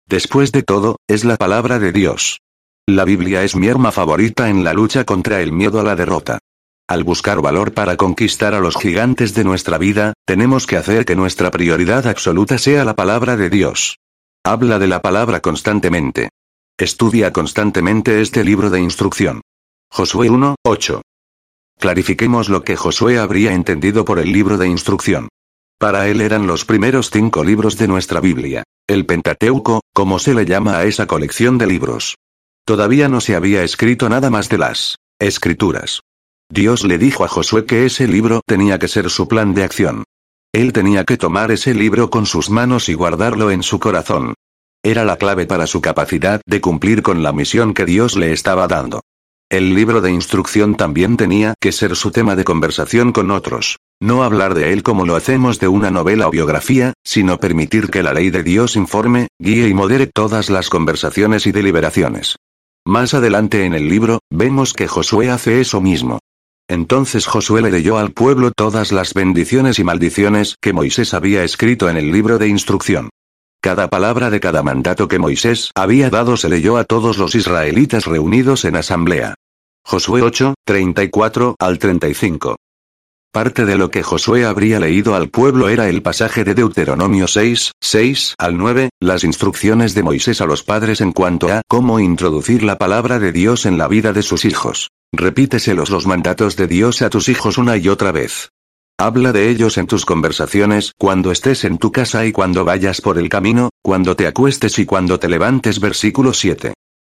[0.08, 2.41] Después de todo, es la palabra de Dios.
[2.88, 6.40] La Biblia es mi arma favorita en la lucha contra el miedo a la derrota.
[6.88, 11.14] Al buscar valor para conquistar a los gigantes de nuestra vida, tenemos que hacer que
[11.14, 13.98] nuestra prioridad absoluta sea la palabra de Dios.
[14.44, 16.30] Habla de la palabra constantemente.
[16.76, 19.42] Estudia constantemente este libro de instrucción.
[19.88, 21.02] Josué 1, 8.
[21.78, 25.28] Clarifiquemos lo que Josué habría entendido por el libro de instrucción.
[25.78, 28.64] Para él eran los primeros cinco libros de nuestra Biblia.
[28.88, 32.16] El Pentateuco, como se le llama a esa colección de libros.
[32.64, 36.00] Todavía no se había escrito nada más de las escrituras.
[36.48, 40.04] Dios le dijo a Josué que ese libro tenía que ser su plan de acción.
[40.52, 44.34] Él tenía que tomar ese libro con sus manos y guardarlo en su corazón.
[44.84, 48.68] Era la clave para su capacidad de cumplir con la misión que Dios le estaba
[48.68, 49.00] dando.
[49.50, 53.78] El libro de instrucción también tenía que ser su tema de conversación con otros.
[54.00, 58.02] No hablar de él como lo hacemos de una novela o biografía, sino permitir que
[58.02, 62.36] la ley de Dios informe, guíe y modere todas las conversaciones y deliberaciones.
[62.86, 66.18] Más adelante en el libro, vemos que Josué hace eso mismo.
[66.68, 71.88] Entonces Josué le leyó al pueblo todas las bendiciones y maldiciones que Moisés había escrito
[71.88, 73.10] en el libro de instrucción.
[73.62, 78.06] Cada palabra de cada mandato que Moisés había dado se leyó a todos los israelitas
[78.06, 79.34] reunidos en asamblea.
[79.84, 82.56] Josué 8, 34 al 35.
[83.32, 87.72] Parte de lo que Josué habría leído al pueblo era el pasaje de Deuteronomio 6,
[87.80, 92.62] 6 al 9, las instrucciones de Moisés a los padres en cuanto a cómo introducir
[92.62, 94.90] la palabra de Dios en la vida de sus hijos.
[95.14, 98.50] Repíteselos los mandatos de Dios a tus hijos una y otra vez.
[98.98, 103.16] Habla de ellos en tus conversaciones, cuando estés en tu casa y cuando vayas por
[103.16, 105.80] el camino, cuando te acuestes y cuando te levantes.
[105.80, 106.74] Versículo 7.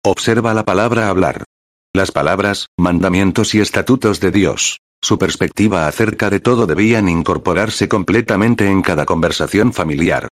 [0.05, 1.43] Observa la palabra hablar.
[1.91, 4.77] Las palabras, mandamientos y estatutos de Dios.
[5.03, 10.29] Su perspectiva acerca de todo debían incorporarse completamente en cada conversación familiar.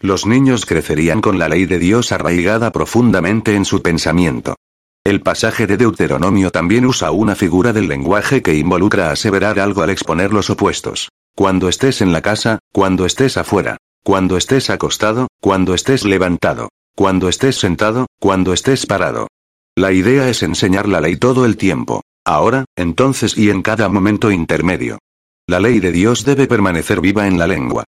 [0.00, 4.56] Los niños crecerían con la ley de Dios arraigada profundamente en su pensamiento.
[5.04, 9.90] El pasaje de Deuteronomio también usa una figura del lenguaje que involucra aseverar algo al
[9.90, 11.10] exponer los opuestos.
[11.36, 17.28] Cuando estés en la casa, cuando estés afuera, cuando estés acostado, cuando estés levantado, cuando
[17.28, 19.28] estés sentado, cuando estés parado.
[19.76, 22.00] La idea es enseñar la ley todo el tiempo.
[22.26, 24.98] Ahora, entonces y en cada momento intermedio.
[25.46, 27.84] La ley de Dios debe permanecer viva en la lengua.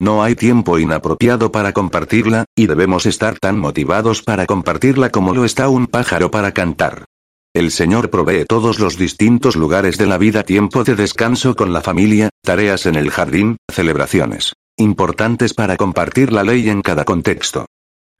[0.00, 5.44] No hay tiempo inapropiado para compartirla, y debemos estar tan motivados para compartirla como lo
[5.44, 7.04] está un pájaro para cantar.
[7.52, 11.80] El Señor provee todos los distintos lugares de la vida tiempo de descanso con la
[11.80, 14.54] familia, tareas en el jardín, celebraciones.
[14.78, 17.66] Importantes para compartir la ley en cada contexto.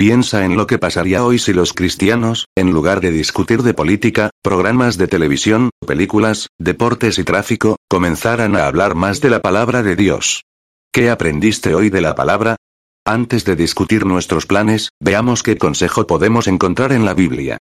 [0.00, 4.30] Piensa en lo que pasaría hoy si los cristianos, en lugar de discutir de política,
[4.42, 9.96] programas de televisión, películas, deportes y tráfico, comenzaran a hablar más de la palabra de
[9.96, 10.44] Dios.
[10.90, 12.56] ¿Qué aprendiste hoy de la palabra?
[13.04, 17.58] Antes de discutir nuestros planes, veamos qué consejo podemos encontrar en la Biblia.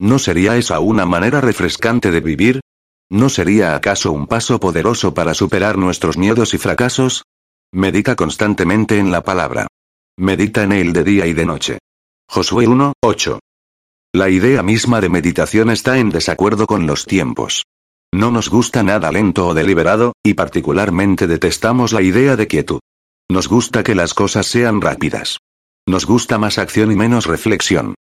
[0.00, 2.60] ¿No sería esa una manera refrescante de vivir?
[3.10, 7.24] ¿No sería acaso un paso poderoso para superar nuestros miedos y fracasos?
[7.70, 9.66] Medita constantemente en la palabra.
[10.18, 11.78] Medita en él de día y de noche.
[12.28, 13.38] Josué 1, 8.
[14.14, 17.64] La idea misma de meditación está en desacuerdo con los tiempos.
[18.14, 22.80] No nos gusta nada lento o deliberado, y particularmente detestamos la idea de quietud.
[23.30, 25.38] Nos gusta que las cosas sean rápidas.
[25.88, 27.94] Nos gusta más acción y menos reflexión.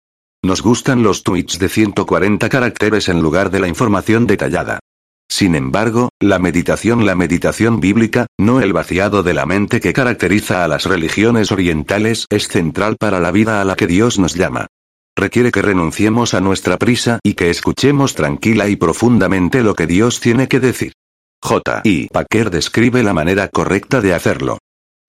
[0.43, 4.80] Nos gustan los tweets de 140 caracteres en lugar de la información detallada.
[5.31, 10.65] Sin embargo, la meditación, la meditación bíblica, no el vaciado de la mente que caracteriza
[10.65, 14.67] a las religiones orientales, es central para la vida a la que Dios nos llama
[15.21, 20.19] requiere que renunciemos a nuestra prisa y que escuchemos tranquila y profundamente lo que Dios
[20.19, 20.93] tiene que decir.
[21.43, 21.81] J.
[21.83, 22.07] I.
[22.07, 24.57] Packer describe la manera correcta de hacerlo.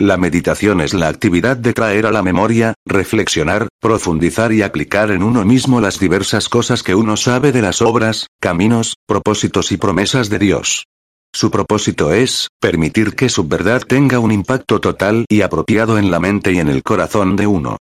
[0.02, 5.22] La meditación es la actividad de traer a la memoria, reflexionar, profundizar y aplicar en
[5.22, 10.28] uno mismo las diversas cosas que uno sabe de las obras, caminos, propósitos y promesas
[10.28, 10.86] de Dios.
[11.32, 16.18] Su propósito es, permitir que su verdad tenga un impacto total y apropiado en la
[16.18, 17.76] mente y en el corazón de uno.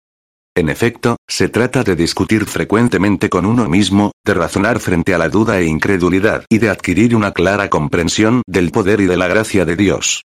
[0.58, 5.30] En efecto, se trata de discutir frecuentemente con uno mismo, de razonar frente a la
[5.30, 9.64] duda e incredulidad y de adquirir una clara comprensión del poder y de la gracia
[9.64, 10.26] de Dios.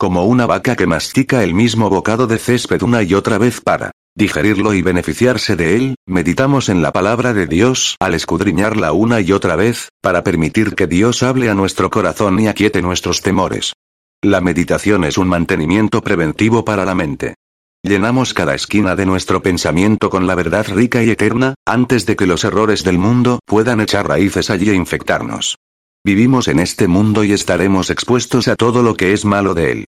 [0.00, 3.90] Como una vaca que mastica el mismo bocado de césped una y otra vez para
[4.16, 9.32] digerirlo y beneficiarse de él, meditamos en la palabra de Dios al escudriñarla una y
[9.32, 13.74] otra vez, para permitir que Dios hable a nuestro corazón y aquiete nuestros temores.
[14.22, 17.34] La meditación es un mantenimiento preventivo para la mente.
[17.82, 22.26] Llenamos cada esquina de nuestro pensamiento con la verdad rica y eterna, antes de que
[22.26, 25.58] los errores del mundo puedan echar raíces allí e infectarnos.
[26.02, 29.84] Vivimos en este mundo y estaremos expuestos a todo lo que es malo de él.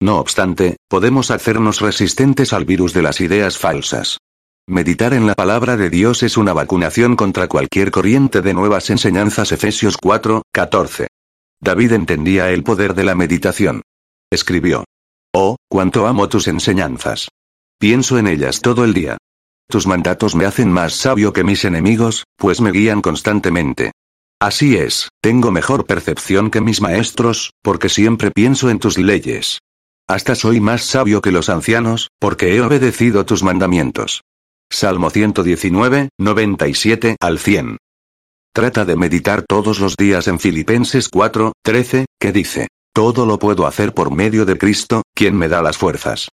[0.00, 4.18] No obstante, podemos hacernos resistentes al virus de las ideas falsas.
[4.68, 9.52] Meditar en la palabra de Dios es una vacunación contra cualquier corriente de nuevas enseñanzas
[9.52, 11.06] Efesios 4, 14.
[11.60, 13.82] David entendía el poder de la meditación.
[14.30, 14.84] Escribió.
[15.32, 17.28] Oh, cuánto amo tus enseñanzas.
[17.78, 19.16] Pienso en ellas todo el día.
[19.68, 23.92] Tus mandatos me hacen más sabio que mis enemigos, pues me guían constantemente.
[24.40, 29.60] Así es, tengo mejor percepción que mis maestros, porque siempre pienso en tus leyes.
[30.08, 34.22] Hasta soy más sabio que los ancianos, porque he obedecido tus mandamientos.
[34.70, 37.78] Salmo 119, 97 al 100.
[38.54, 43.66] Trata de meditar todos los días en Filipenses 4, 13, que dice, Todo lo puedo
[43.66, 46.28] hacer por medio de Cristo, quien me da las fuerzas.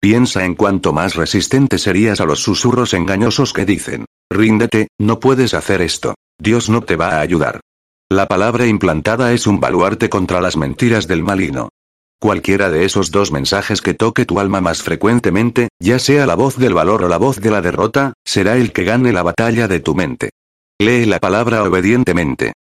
[0.00, 5.52] Piensa en cuánto más resistente serías a los susurros engañosos que dicen, Ríndete, no puedes
[5.52, 6.14] hacer esto.
[6.38, 7.60] Dios no te va a ayudar.
[8.08, 11.70] La palabra implantada es un baluarte contra las mentiras del maligno.
[12.18, 16.56] Cualquiera de esos dos mensajes que toque tu alma más frecuentemente, ya sea la voz
[16.56, 19.80] del valor o la voz de la derrota, será el que gane la batalla de
[19.80, 20.30] tu mente.
[20.78, 22.54] Lee la palabra obedientemente.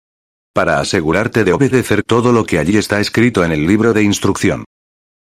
[0.54, 4.66] Para asegurarte de obedecer todo lo que allí está escrito en el libro de instrucción.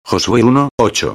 [0.04, 1.14] Josué 1, 8.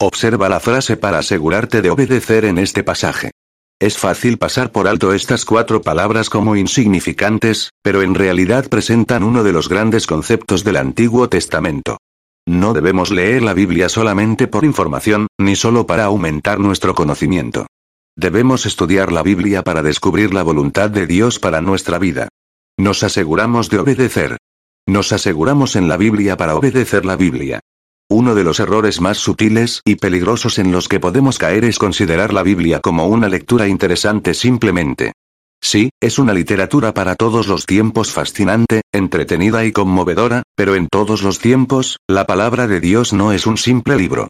[0.00, 3.32] Observa la frase para asegurarte de obedecer en este pasaje.
[3.80, 9.42] Es fácil pasar por alto estas cuatro palabras como insignificantes, pero en realidad presentan uno
[9.42, 11.98] de los grandes conceptos del Antiguo Testamento.
[12.46, 17.66] No debemos leer la Biblia solamente por información, ni solo para aumentar nuestro conocimiento.
[18.16, 22.28] Debemos estudiar la Biblia para descubrir la voluntad de Dios para nuestra vida.
[22.78, 24.36] Nos aseguramos de obedecer.
[24.86, 27.60] Nos aseguramos en la Biblia para obedecer la Biblia.
[28.08, 32.32] Uno de los errores más sutiles y peligrosos en los que podemos caer es considerar
[32.32, 35.12] la Biblia como una lectura interesante simplemente.
[35.62, 41.22] Sí, es una literatura para todos los tiempos fascinante, entretenida y conmovedora, pero en todos
[41.22, 44.28] los tiempos, la palabra de Dios no es un simple libro.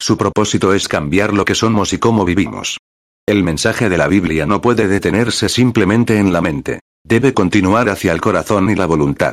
[0.00, 2.78] Su propósito es cambiar lo que somos y cómo vivimos.
[3.26, 6.80] El mensaje de la Biblia no puede detenerse simplemente en la mente.
[7.04, 9.32] Debe continuar hacia el corazón y la voluntad.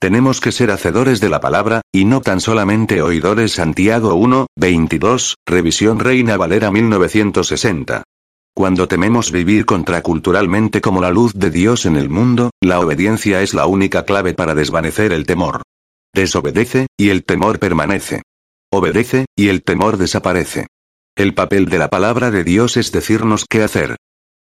[0.00, 5.36] Tenemos que ser hacedores de la palabra, y no tan solamente oidores Santiago 1, 22,
[5.46, 8.04] revisión Reina Valera 1960.
[8.58, 13.54] Cuando tememos vivir contraculturalmente como la luz de Dios en el mundo, la obediencia es
[13.54, 15.62] la única clave para desvanecer el temor.
[16.12, 18.22] Desobedece, y el temor permanece.
[18.72, 20.66] Obedece, y el temor desaparece.
[21.16, 23.94] El papel de la palabra de Dios es decirnos qué hacer.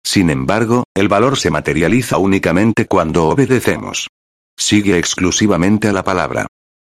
[0.03, 4.09] Sin embargo, el valor se materializa únicamente cuando obedecemos.
[4.57, 6.47] Sigue exclusivamente a la palabra.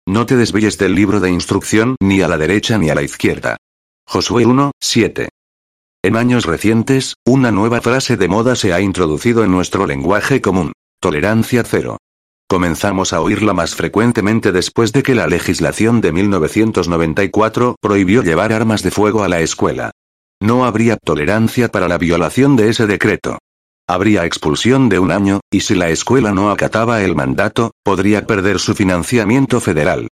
[0.06, 3.56] No te desvíes del libro de instrucción ni a la derecha ni a la izquierda.
[4.06, 5.28] Josué 1, 7.
[6.06, 10.70] En años recientes, una nueva frase de moda se ha introducido en nuestro lenguaje común.
[11.00, 11.98] Tolerancia cero.
[12.48, 18.84] Comenzamos a oírla más frecuentemente después de que la legislación de 1994 prohibió llevar armas
[18.84, 19.90] de fuego a la escuela.
[20.40, 23.38] No habría tolerancia para la violación de ese decreto.
[23.88, 28.60] Habría expulsión de un año, y si la escuela no acataba el mandato, podría perder
[28.60, 30.06] su financiamiento federal.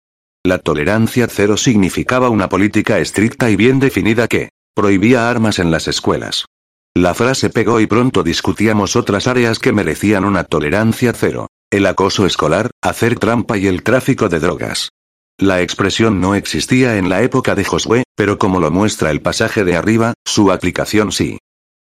[0.43, 5.87] La tolerancia cero significaba una política estricta y bien definida que prohibía armas en las
[5.87, 6.45] escuelas.
[6.95, 12.27] La frase pegó y pronto discutíamos otras áreas que merecían una tolerancia cero el acoso
[12.27, 14.89] escolar, hacer trampa y el tráfico de drogas.
[15.39, 19.63] La expresión no existía en la época de Josué, pero como lo muestra el pasaje
[19.63, 21.39] de arriba, su aplicación sí.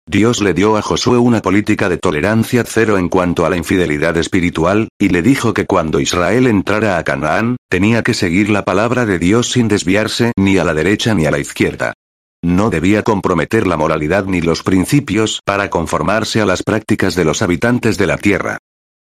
[0.08, 4.16] Dios le dio a Josué una política de tolerancia cero en cuanto a la infidelidad
[4.16, 9.04] espiritual, y le dijo que cuando Israel entrara a Canaán, tenía que seguir la palabra
[9.04, 11.92] de Dios sin desviarse ni a la derecha ni a la izquierda.
[12.44, 17.40] No debía comprometer la moralidad ni los principios para conformarse a las prácticas de los
[17.40, 18.58] habitantes de la tierra.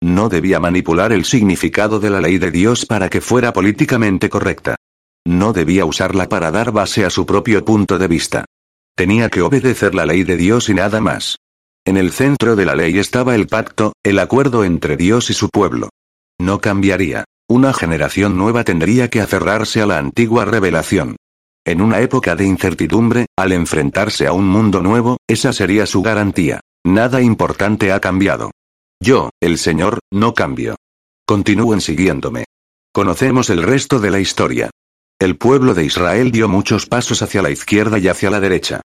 [0.03, 4.77] No debía manipular el significado de la ley de Dios para que fuera políticamente correcta.
[5.27, 8.44] No debía usarla para dar base a su propio punto de vista.
[8.96, 11.37] Tenía que obedecer la ley de Dios y nada más.
[11.85, 15.51] En el centro de la ley estaba el pacto, el acuerdo entre Dios y su
[15.51, 15.90] pueblo.
[16.38, 17.25] No cambiaría.
[17.49, 21.16] Una generación nueva tendría que aferrarse a la antigua revelación.
[21.66, 26.60] En una época de incertidumbre, al enfrentarse a un mundo nuevo, esa sería su garantía.
[26.86, 28.52] Nada importante ha cambiado.
[29.02, 30.76] Yo, el Señor, no cambio.
[31.26, 32.44] Continúen siguiéndome.
[32.94, 34.70] Conocemos el resto de la historia.
[35.18, 38.82] El pueblo de Israel dio muchos pasos hacia la izquierda y hacia la derecha.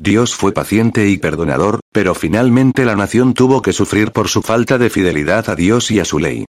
[0.00, 4.76] Dios fue paciente y perdonador, pero finalmente la nación tuvo que sufrir por su falta
[4.76, 6.46] de fidelidad a Dios y a su ley.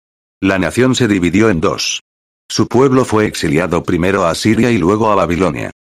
[0.43, 2.01] La nación se dividió en dos.
[2.51, 5.71] Su pueblo fue exiliado primero a Siria y luego a Babilonia.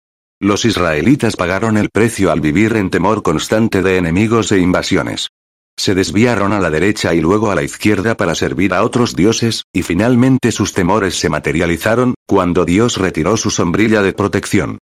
[0.41, 5.31] Los israelitas pagaron el precio al vivir en temor constante de enemigos e invasiones.
[5.77, 9.64] Se desviaron a la derecha y luego a la izquierda para servir a otros dioses,
[9.73, 14.79] y finalmente sus temores se materializaron, cuando Dios retiró su sombrilla de protección.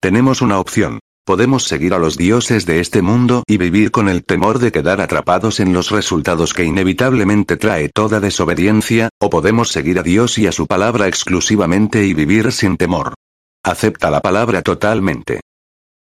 [0.00, 1.00] Tenemos una opción.
[1.24, 5.00] Podemos seguir a los dioses de este mundo y vivir con el temor de quedar
[5.00, 10.48] atrapados en los resultados que inevitablemente trae toda desobediencia, o podemos seguir a Dios y
[10.48, 13.14] a su palabra exclusivamente y vivir sin temor.
[13.62, 15.40] Acepta la palabra totalmente.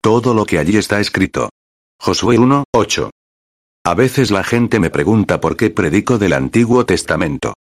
[0.00, 1.50] Todo lo que allí está escrito.
[2.00, 3.10] Josué 1, 8.
[3.84, 7.52] A veces la gente me pregunta por qué predico del Antiguo Testamento.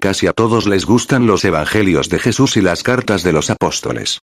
[0.00, 4.18] Casi a todos les gustan los evangelios de Jesús y las cartas de los apóstoles.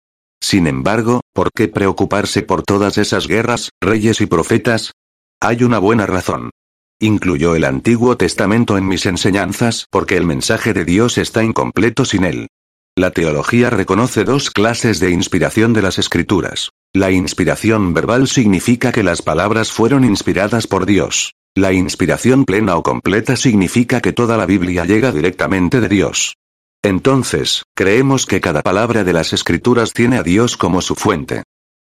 [0.40, 4.92] Sin embargo, ¿por qué preocuparse por todas esas guerras, reyes y profetas?
[5.40, 6.50] Hay una buena razón.
[6.98, 12.24] Incluyó el Antiguo Testamento en mis enseñanzas porque el mensaje de Dios está incompleto sin
[12.24, 12.48] él.
[12.96, 16.70] La teología reconoce dos clases de inspiración de las escrituras.
[16.94, 21.34] La inspiración verbal significa que las palabras fueron inspiradas por Dios.
[21.54, 26.34] La inspiración plena o completa significa que toda la Biblia llega directamente de Dios.
[26.86, 31.42] Entonces, creemos que cada palabra de las escrituras tiene a Dios como su fuente.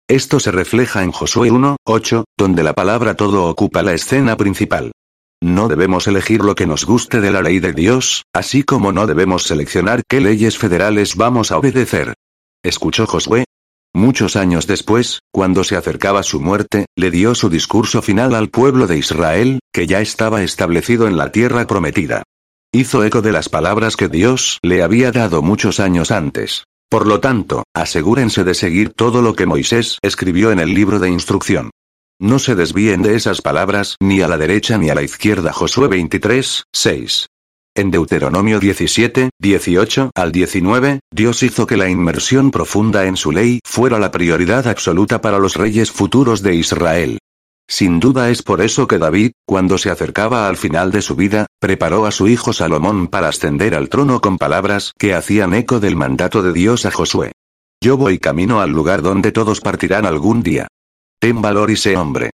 [0.08, 4.92] Esto se refleja en Josué 1, 8, donde la palabra todo ocupa la escena principal.
[5.42, 9.08] No debemos elegir lo que nos guste de la ley de Dios, así como no
[9.08, 12.14] debemos seleccionar qué leyes federales vamos a obedecer.
[12.62, 13.44] ¿Escuchó Josué?
[13.92, 18.86] Muchos años después, cuando se acercaba su muerte, le dio su discurso final al pueblo
[18.86, 22.22] de Israel, que ya estaba establecido en la tierra prometida.
[22.74, 26.64] Hizo eco de las palabras que Dios le había dado muchos años antes.
[26.88, 31.10] Por lo tanto, asegúrense de seguir todo lo que Moisés escribió en el libro de
[31.10, 31.70] instrucción.
[32.18, 35.52] No se desvíen de esas palabras, ni a la derecha ni a la izquierda.
[35.52, 37.26] Josué 23, 6.
[37.74, 43.60] En Deuteronomio 17, 18 al 19, Dios hizo que la inmersión profunda en su ley
[43.66, 47.18] fuera la prioridad absoluta para los reyes futuros de Israel.
[47.68, 51.46] Sin duda es por eso que David, cuando se acercaba al final de su vida,
[51.58, 55.96] preparó a su hijo Salomón para ascender al trono con palabras que hacían eco del
[55.96, 57.32] mandato de Dios a Josué.
[57.82, 60.68] Yo voy camino al lugar donde todos partirán algún día.
[61.18, 62.30] Ten valor y sé hombre.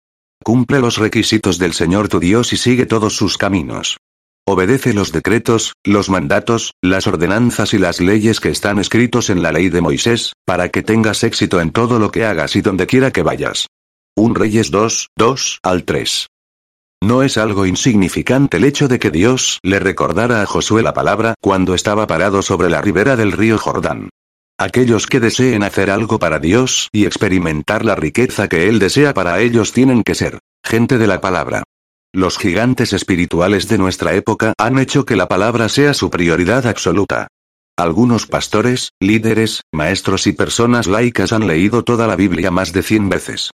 [0.43, 3.97] Cumple los requisitos del Señor tu Dios y sigue todos sus caminos.
[4.45, 9.53] Obedece los decretos, los mandatos, las ordenanzas y las leyes que están escritos en la
[9.53, 13.11] ley de Moisés, para que tengas éxito en todo lo que hagas y donde quiera
[13.11, 13.67] que vayas.
[14.15, 16.27] Un Reyes 2, 2 al 3.
[17.03, 21.33] No es algo insignificante el hecho de que Dios le recordara a Josué la palabra
[21.41, 24.09] cuando estaba parado sobre la ribera del río Jordán.
[24.59, 29.39] Aquellos que deseen hacer algo para Dios y experimentar la riqueza que Él desea para
[29.41, 31.63] ellos tienen que ser gente de la palabra.
[32.13, 37.29] Los gigantes espirituales de nuestra época han hecho que la palabra sea su prioridad absoluta.
[37.75, 43.09] Algunos pastores, líderes, maestros y personas laicas han leído toda la Biblia más de 100
[43.09, 43.49] veces.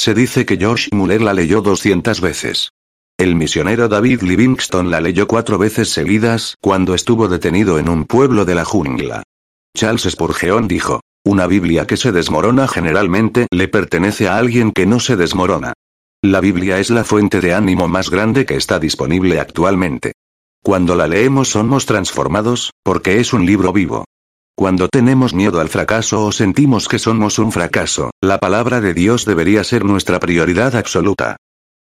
[0.00, 2.70] Se dice que George Muller la leyó 200 veces.
[3.18, 8.46] El misionero David Livingston la leyó cuatro veces seguidas cuando estuvo detenido en un pueblo
[8.46, 9.22] de la jungla.
[9.76, 15.00] Charles Spurgeon dijo, una Biblia que se desmorona generalmente le pertenece a alguien que no
[15.00, 15.74] se desmorona.
[16.22, 20.14] La Biblia es la fuente de ánimo más grande que está disponible actualmente.
[20.64, 24.06] Cuando la leemos somos transformados, porque es un libro vivo.
[24.60, 29.24] Cuando tenemos miedo al fracaso o sentimos que somos un fracaso, la palabra de Dios
[29.24, 31.36] debería ser nuestra prioridad absoluta.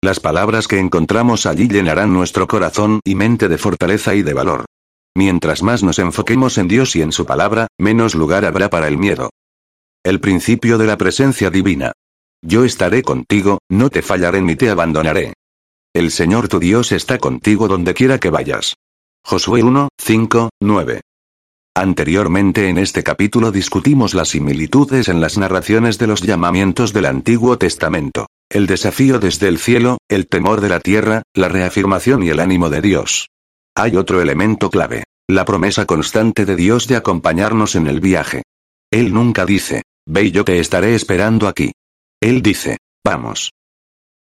[0.03, 4.67] Las palabras que encontramos allí llenarán nuestro corazón y mente de fortaleza y de valor.
[5.17, 8.99] Mientras más nos enfoquemos en Dios y en su palabra, menos lugar habrá para el
[8.99, 9.31] miedo.
[10.05, 11.93] El principio de la presencia divina.
[12.43, 15.33] Yo estaré contigo, no te fallaré ni te abandonaré.
[15.95, 18.75] El Señor tu Dios está contigo donde quiera que vayas.
[19.25, 21.01] Josué 1, 5, 9.
[21.77, 27.59] Anteriormente en este capítulo discutimos las similitudes en las narraciones de los llamamientos del Antiguo
[27.59, 28.29] Testamento.
[28.49, 32.71] El desafío desde el cielo, el temor de la tierra, la reafirmación y el ánimo
[32.71, 33.29] de Dios.
[33.75, 35.05] Hay otro elemento clave.
[35.29, 38.45] La promesa constante de Dios de acompañarnos en el viaje.
[38.91, 41.73] Él nunca dice, ve y yo te estaré esperando aquí.
[42.23, 43.51] Él dice, vamos.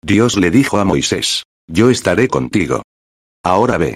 [0.02, 2.82] Dios le dijo a Moisés, yo estaré contigo.
[3.44, 3.94] Ahora ve.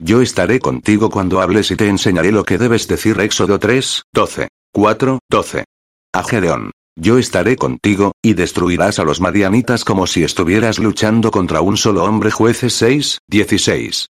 [0.00, 3.18] Yo estaré contigo cuando hables y te enseñaré lo que debes decir.
[3.20, 5.64] Éxodo 3, 12, 4, 12.
[6.12, 6.70] A Gedeón.
[6.96, 12.04] Yo estaré contigo, y destruirás a los madianitas como si estuvieras luchando contra un solo
[12.04, 12.30] hombre.
[12.30, 14.08] Jueces 6, 16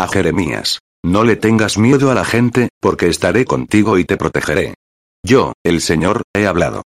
[0.00, 0.78] a Jeremías.
[1.04, 4.74] No le tengas miedo a la gente, porque estaré contigo y te protegeré.
[5.22, 6.82] Yo, el Señor, he hablado.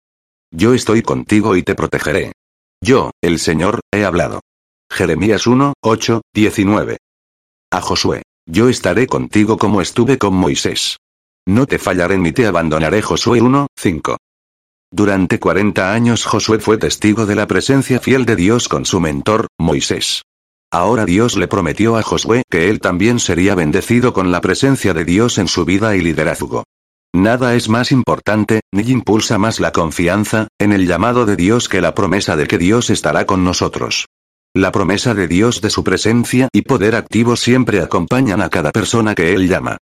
[0.51, 2.33] Yo estoy contigo y te protegeré.
[2.83, 4.41] Yo, el Señor, he hablado.
[4.91, 6.99] Jeremías 1, 8, 19.
[7.71, 8.23] A Josué.
[8.51, 10.97] Yo estaré contigo como estuve con Moisés.
[11.47, 14.17] No te fallaré ni te abandonaré Josué 1, 5.
[14.91, 19.49] Durante 40 años Josué fue testigo de la presencia fiel de Dios con su mentor,
[19.59, 20.23] Moisés.
[20.73, 25.05] Ahora Dios le prometió a Josué que él también sería bendecido con la presencia de
[25.05, 26.65] Dios en su vida y liderazgo.
[27.15, 31.83] Nada es más importante, ni impulsa más la confianza, en el llamado de Dios que
[31.83, 34.07] la promesa de que Dios estará con nosotros.
[34.55, 39.15] La promesa de Dios de su presencia y poder activo siempre acompañan a cada persona
[39.15, 39.77] que Él llama.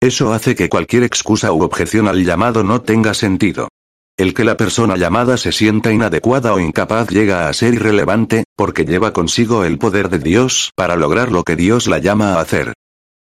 [0.00, 3.68] Eso hace que cualquier excusa u objeción al llamado no tenga sentido.
[4.16, 8.84] El que la persona llamada se sienta inadecuada o incapaz llega a ser irrelevante, porque
[8.84, 12.74] lleva consigo el poder de Dios para lograr lo que Dios la llama a hacer.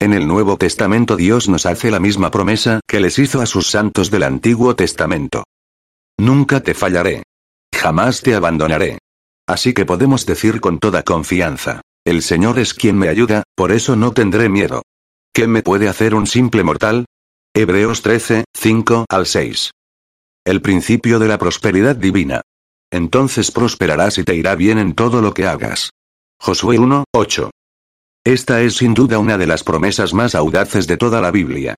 [0.02, 3.68] En el Nuevo Testamento Dios nos hace la misma promesa que les hizo a sus
[3.68, 5.44] santos del Antiguo Testamento.
[6.18, 7.24] Nunca te fallaré.
[7.74, 8.98] Jamás te abandonaré.
[9.50, 13.96] Así que podemos decir con toda confianza, el Señor es quien me ayuda, por eso
[13.96, 14.84] no tendré miedo.
[15.34, 17.06] ¿Qué me puede hacer un simple mortal?
[17.56, 19.72] Hebreos 13, 5 al 6.
[20.46, 22.42] El principio de la prosperidad divina.
[22.92, 25.90] Entonces prosperarás y te irá bien en todo lo que hagas.
[26.40, 27.50] Josué 1, 8.
[28.24, 31.74] Esta es sin duda una de las promesas más audaces de toda la Biblia.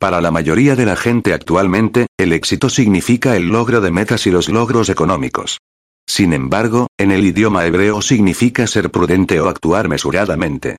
[0.00, 4.32] Para la mayoría de la gente actualmente, el éxito significa el logro de metas y
[4.32, 5.58] los logros económicos.
[6.06, 10.76] Sin embargo, en el idioma hebreo significa ser prudente o actuar mesuradamente.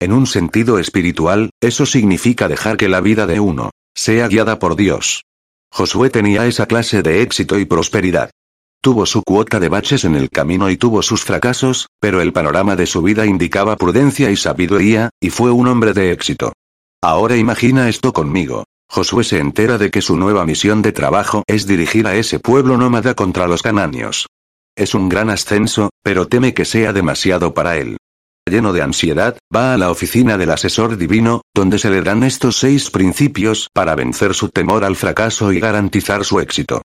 [0.00, 4.76] En un sentido espiritual, eso significa dejar que la vida de uno sea guiada por
[4.76, 5.24] Dios.
[5.72, 8.30] Josué tenía esa clase de éxito y prosperidad.
[8.82, 12.76] Tuvo su cuota de baches en el camino y tuvo sus fracasos, pero el panorama
[12.76, 16.52] de su vida indicaba prudencia y sabiduría, y fue un hombre de éxito.
[17.02, 18.64] Ahora imagina esto conmigo.
[18.88, 22.76] Josué se entera de que su nueva misión de trabajo es dirigir a ese pueblo
[22.76, 24.26] nómada contra los cananios.
[24.76, 27.96] Es un gran ascenso, pero teme que sea demasiado para él
[28.48, 32.56] lleno de ansiedad, va a la oficina del asesor divino, donde se le dan estos
[32.56, 36.82] seis principios para vencer su temor al fracaso y garantizar su éxito.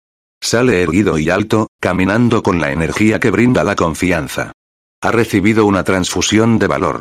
[0.43, 4.53] Sale erguido y alto, caminando con la energía que brinda la confianza.
[5.01, 7.01] Ha recibido una transfusión de valor.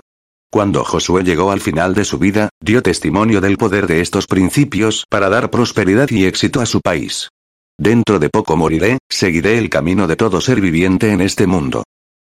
[0.50, 5.04] Cuando Josué llegó al final de su vida, dio testimonio del poder de estos principios
[5.10, 7.28] para dar prosperidad y éxito a su país.
[7.78, 11.84] Dentro de poco moriré, seguiré el camino de todo ser viviente en este mundo.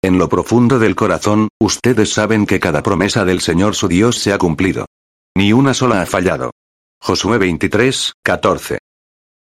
[0.03, 4.33] En lo profundo del corazón, ustedes saben que cada promesa del Señor su Dios se
[4.33, 4.85] ha cumplido.
[5.37, 6.51] Ni una sola ha fallado.
[6.99, 8.79] Josué 23, 14.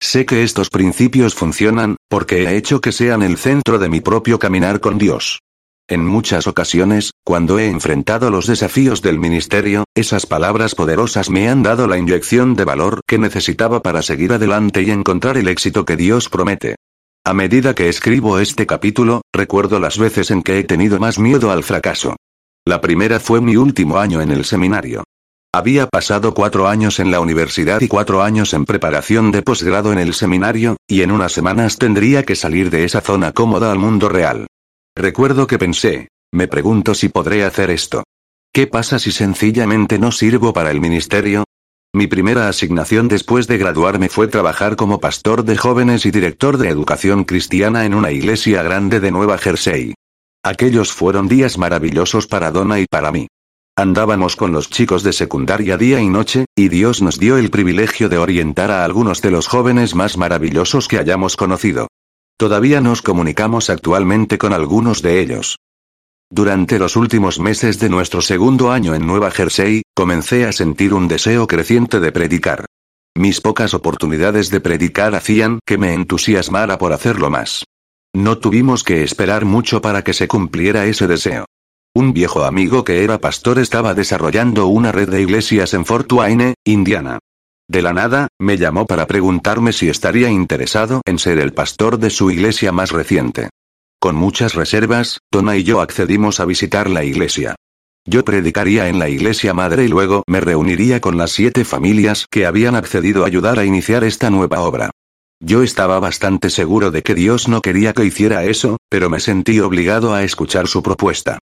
[0.01, 4.39] Sé que estos principios funcionan, porque he hecho que sean el centro de mi propio
[4.39, 5.39] caminar con Dios.
[5.89, 11.61] En muchas ocasiones, cuando he enfrentado los desafíos del ministerio, esas palabras poderosas me han
[11.61, 15.97] dado la inyección de valor que necesitaba para seguir adelante y encontrar el éxito que
[15.97, 16.75] Dios promete.
[17.25, 21.51] A medida que escribo este capítulo, recuerdo las veces en que he tenido más miedo
[21.51, 22.15] al fracaso.
[22.65, 25.03] La primera fue mi último año en el seminario.
[25.53, 29.99] Había pasado cuatro años en la universidad y cuatro años en preparación de posgrado en
[29.99, 34.07] el seminario, y en unas semanas tendría que salir de esa zona cómoda al mundo
[34.07, 34.47] real.
[34.95, 38.03] Recuerdo que pensé, me pregunto si podré hacer esto.
[38.53, 41.45] ¿Qué pasa si sencillamente no sirvo para el ministerio?
[41.95, 46.69] Mi primera asignación después de graduarme fue trabajar como pastor de jóvenes y director de
[46.69, 49.95] educación cristiana en una iglesia grande de Nueva Jersey.
[50.43, 53.27] Aquellos fueron días maravillosos para Donna y para mí.
[53.75, 58.09] Andábamos con los chicos de secundaria día y noche, y Dios nos dio el privilegio
[58.09, 61.87] de orientar a algunos de los jóvenes más maravillosos que hayamos conocido.
[62.43, 65.59] Todavía nos comunicamos actualmente con algunos de ellos.
[66.29, 71.07] Durante los últimos meses de nuestro segundo año en Nueva Jersey, comencé a sentir un
[71.07, 72.65] deseo creciente de predicar.
[73.15, 77.63] Mis pocas oportunidades de predicar hacían que me entusiasmara por hacerlo más.
[78.13, 81.45] No tuvimos que esperar mucho para que se cumpliera ese deseo.
[81.95, 86.55] Un viejo amigo que era pastor estaba desarrollando una red de iglesias en Fort Wayne,
[86.65, 87.19] Indiana.
[87.67, 92.09] De la nada, me llamó para preguntarme si estaría interesado en ser el pastor de
[92.09, 93.49] su iglesia más reciente.
[93.99, 97.55] Con muchas reservas, Tona y yo accedimos a visitar la iglesia.
[98.05, 102.45] Yo predicaría en la iglesia madre y luego me reuniría con las siete familias que
[102.45, 104.91] habían accedido a ayudar a iniciar esta nueva obra.
[105.39, 109.61] Yo estaba bastante seguro de que Dios no quería que hiciera eso, pero me sentí
[109.61, 111.39] obligado a escuchar su propuesta.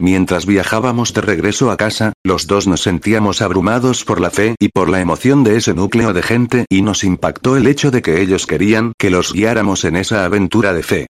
[0.00, 4.68] Mientras viajábamos de regreso a casa, los dos nos sentíamos abrumados por la fe y
[4.68, 8.20] por la emoción de ese núcleo de gente y nos impactó el hecho de que
[8.20, 11.06] ellos querían que los guiáramos en esa aventura de fe.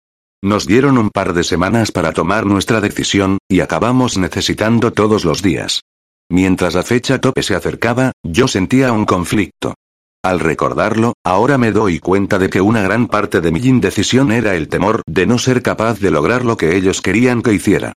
[0.43, 5.43] Nos dieron un par de semanas para tomar nuestra decisión, y acabamos necesitando todos los
[5.43, 5.83] días.
[6.31, 9.75] Mientras la fecha tope se acercaba, yo sentía un conflicto.
[10.23, 14.55] Al recordarlo, ahora me doy cuenta de que una gran parte de mi indecisión era
[14.55, 17.93] el temor de no ser capaz de lograr lo que ellos querían que hiciera.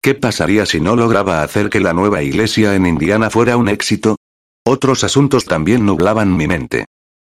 [0.00, 4.16] ¿Qué pasaría si no lograba hacer que la nueva iglesia en Indiana fuera un éxito?
[4.64, 6.84] Otros asuntos también nublaban mi mente.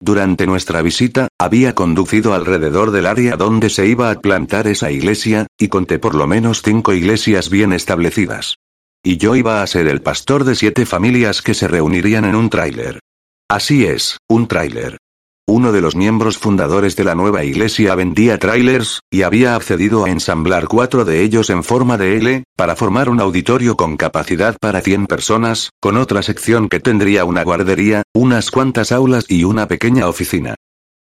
[0.01, 5.47] durante nuestra visita, había conducido alrededor del área donde se iba a plantar esa iglesia,
[5.59, 8.57] y conté por lo menos cinco iglesias bien establecidas.
[9.03, 12.51] Y yo iba a ser el pastor de siete familias que se reunirían en un
[12.51, 13.01] tráiler.
[13.49, 14.99] Así es, un tráiler.
[15.47, 20.11] Uno de los miembros fundadores de la nueva iglesia vendía trailers, y había accedido a
[20.11, 24.81] ensamblar cuatro de ellos en forma de L, para formar un auditorio con capacidad para
[24.81, 30.09] 100 personas, con otra sección que tendría una guardería, unas cuantas aulas y una pequeña
[30.09, 30.55] oficina.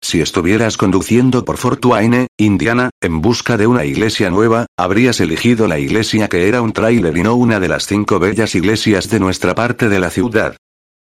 [0.02, 5.68] Si estuvieras conduciendo por Fort Wayne, Indiana, en busca de una iglesia nueva, habrías elegido
[5.68, 9.20] la iglesia que era un trailer y no una de las cinco bellas iglesias de
[9.20, 10.58] nuestra parte de la ciudad.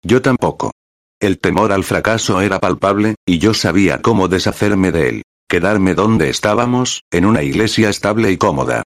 [0.04, 0.72] Yo tampoco.
[1.20, 5.22] El temor al fracaso era palpable, y yo sabía cómo deshacerme de él.
[5.50, 8.84] Quedarme donde estábamos, en una iglesia estable y cómoda.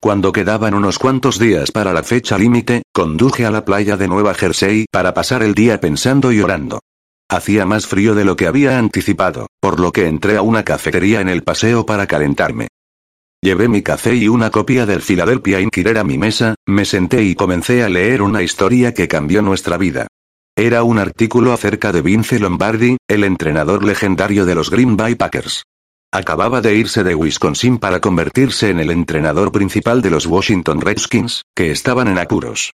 [0.00, 4.32] Cuando quedaban unos cuantos días para la fecha límite, conduje a la playa de Nueva
[4.32, 6.80] Jersey para pasar el día pensando y orando.
[7.28, 11.20] Hacía más frío de lo que había anticipado, por lo que entré a una cafetería
[11.20, 12.68] en el paseo para calentarme.
[13.42, 17.34] Llevé mi café y una copia del Philadelphia Inquirer a mi mesa, me senté y
[17.34, 20.06] comencé a leer una historia que cambió nuestra vida.
[20.56, 25.64] Era un artículo acerca de Vince Lombardi, el entrenador legendario de los Green Bay Packers.
[26.12, 31.42] Acababa de irse de Wisconsin para convertirse en el entrenador principal de los Washington Redskins,
[31.56, 32.70] que estaban en apuros.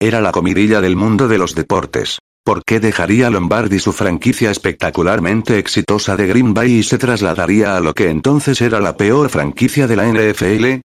[0.00, 2.20] Era la comidilla del mundo de los deportes.
[2.44, 7.80] ¿Por qué dejaría Lombardi su franquicia espectacularmente exitosa de Green Bay y se trasladaría a
[7.80, 10.82] lo que entonces era la peor franquicia de la NFL?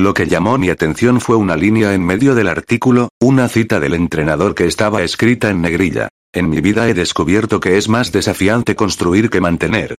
[0.00, 3.92] Lo que llamó mi atención fue una línea en medio del artículo, una cita del
[3.92, 6.08] entrenador que estaba escrita en negrilla.
[6.32, 9.96] En mi vida he descubierto que es más desafiante construir que mantener.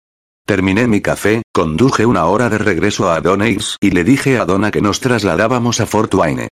[0.46, 4.70] Terminé mi café, conduje una hora de regreso a Donneys y le dije a Donna
[4.70, 6.48] que nos trasladábamos a Fort Wayne.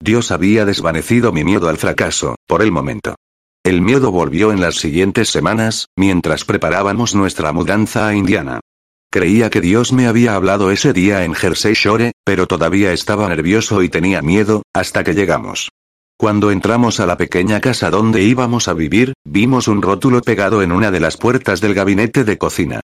[0.00, 3.16] Dios había desvanecido mi miedo al fracaso, por el momento.
[3.64, 8.60] El miedo volvió en las siguientes semanas, mientras preparábamos nuestra mudanza a Indiana.
[9.12, 13.82] Creía que Dios me había hablado ese día en Jersey Shore, pero todavía estaba nervioso
[13.82, 15.68] y tenía miedo, hasta que llegamos.
[16.16, 20.72] Cuando entramos a la pequeña casa donde íbamos a vivir, vimos un rótulo pegado en
[20.72, 22.80] una de las puertas del gabinete de cocina.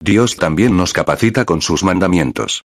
[0.00, 2.62] Dios también nos capacita con sus mandamientos.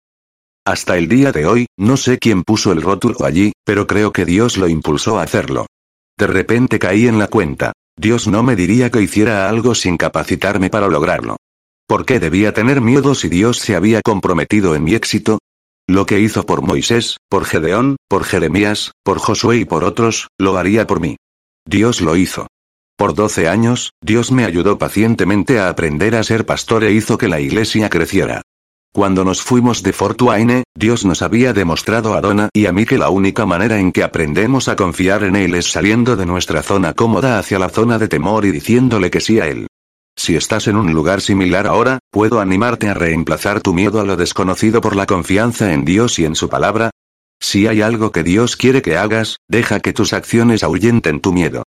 [0.64, 4.24] Hasta el día de hoy, no sé quién puso el rótulo allí, pero creo que
[4.24, 5.66] Dios lo impulsó a hacerlo.
[6.16, 7.72] De repente caí en la cuenta.
[7.94, 11.36] Dios no me diría que hiciera algo sin capacitarme para lograrlo.
[11.86, 15.38] ¿Por qué debía tener miedo si Dios se había comprometido en mi éxito?
[15.88, 20.56] Lo que hizo por Moisés, por Gedeón, por Jeremías, por Josué y por otros, lo
[20.56, 21.16] haría por mí.
[21.66, 22.46] Dios lo hizo.
[22.96, 27.28] Por doce años, Dios me ayudó pacientemente a aprender a ser pastor e hizo que
[27.28, 28.42] la iglesia creciera.
[28.94, 32.84] Cuando nos fuimos de Fort Wayne, Dios nos había demostrado a Donna y a mí
[32.84, 36.62] que la única manera en que aprendemos a confiar en Él es saliendo de nuestra
[36.62, 39.66] zona cómoda hacia la zona de temor y diciéndole que sí a Él.
[40.16, 44.16] Si estás en un lugar similar ahora, puedo animarte a reemplazar tu miedo a lo
[44.16, 46.90] desconocido por la confianza en Dios y en su palabra.
[47.40, 51.64] Si hay algo que Dios quiere que hagas, deja que tus acciones ahuyenten tu miedo.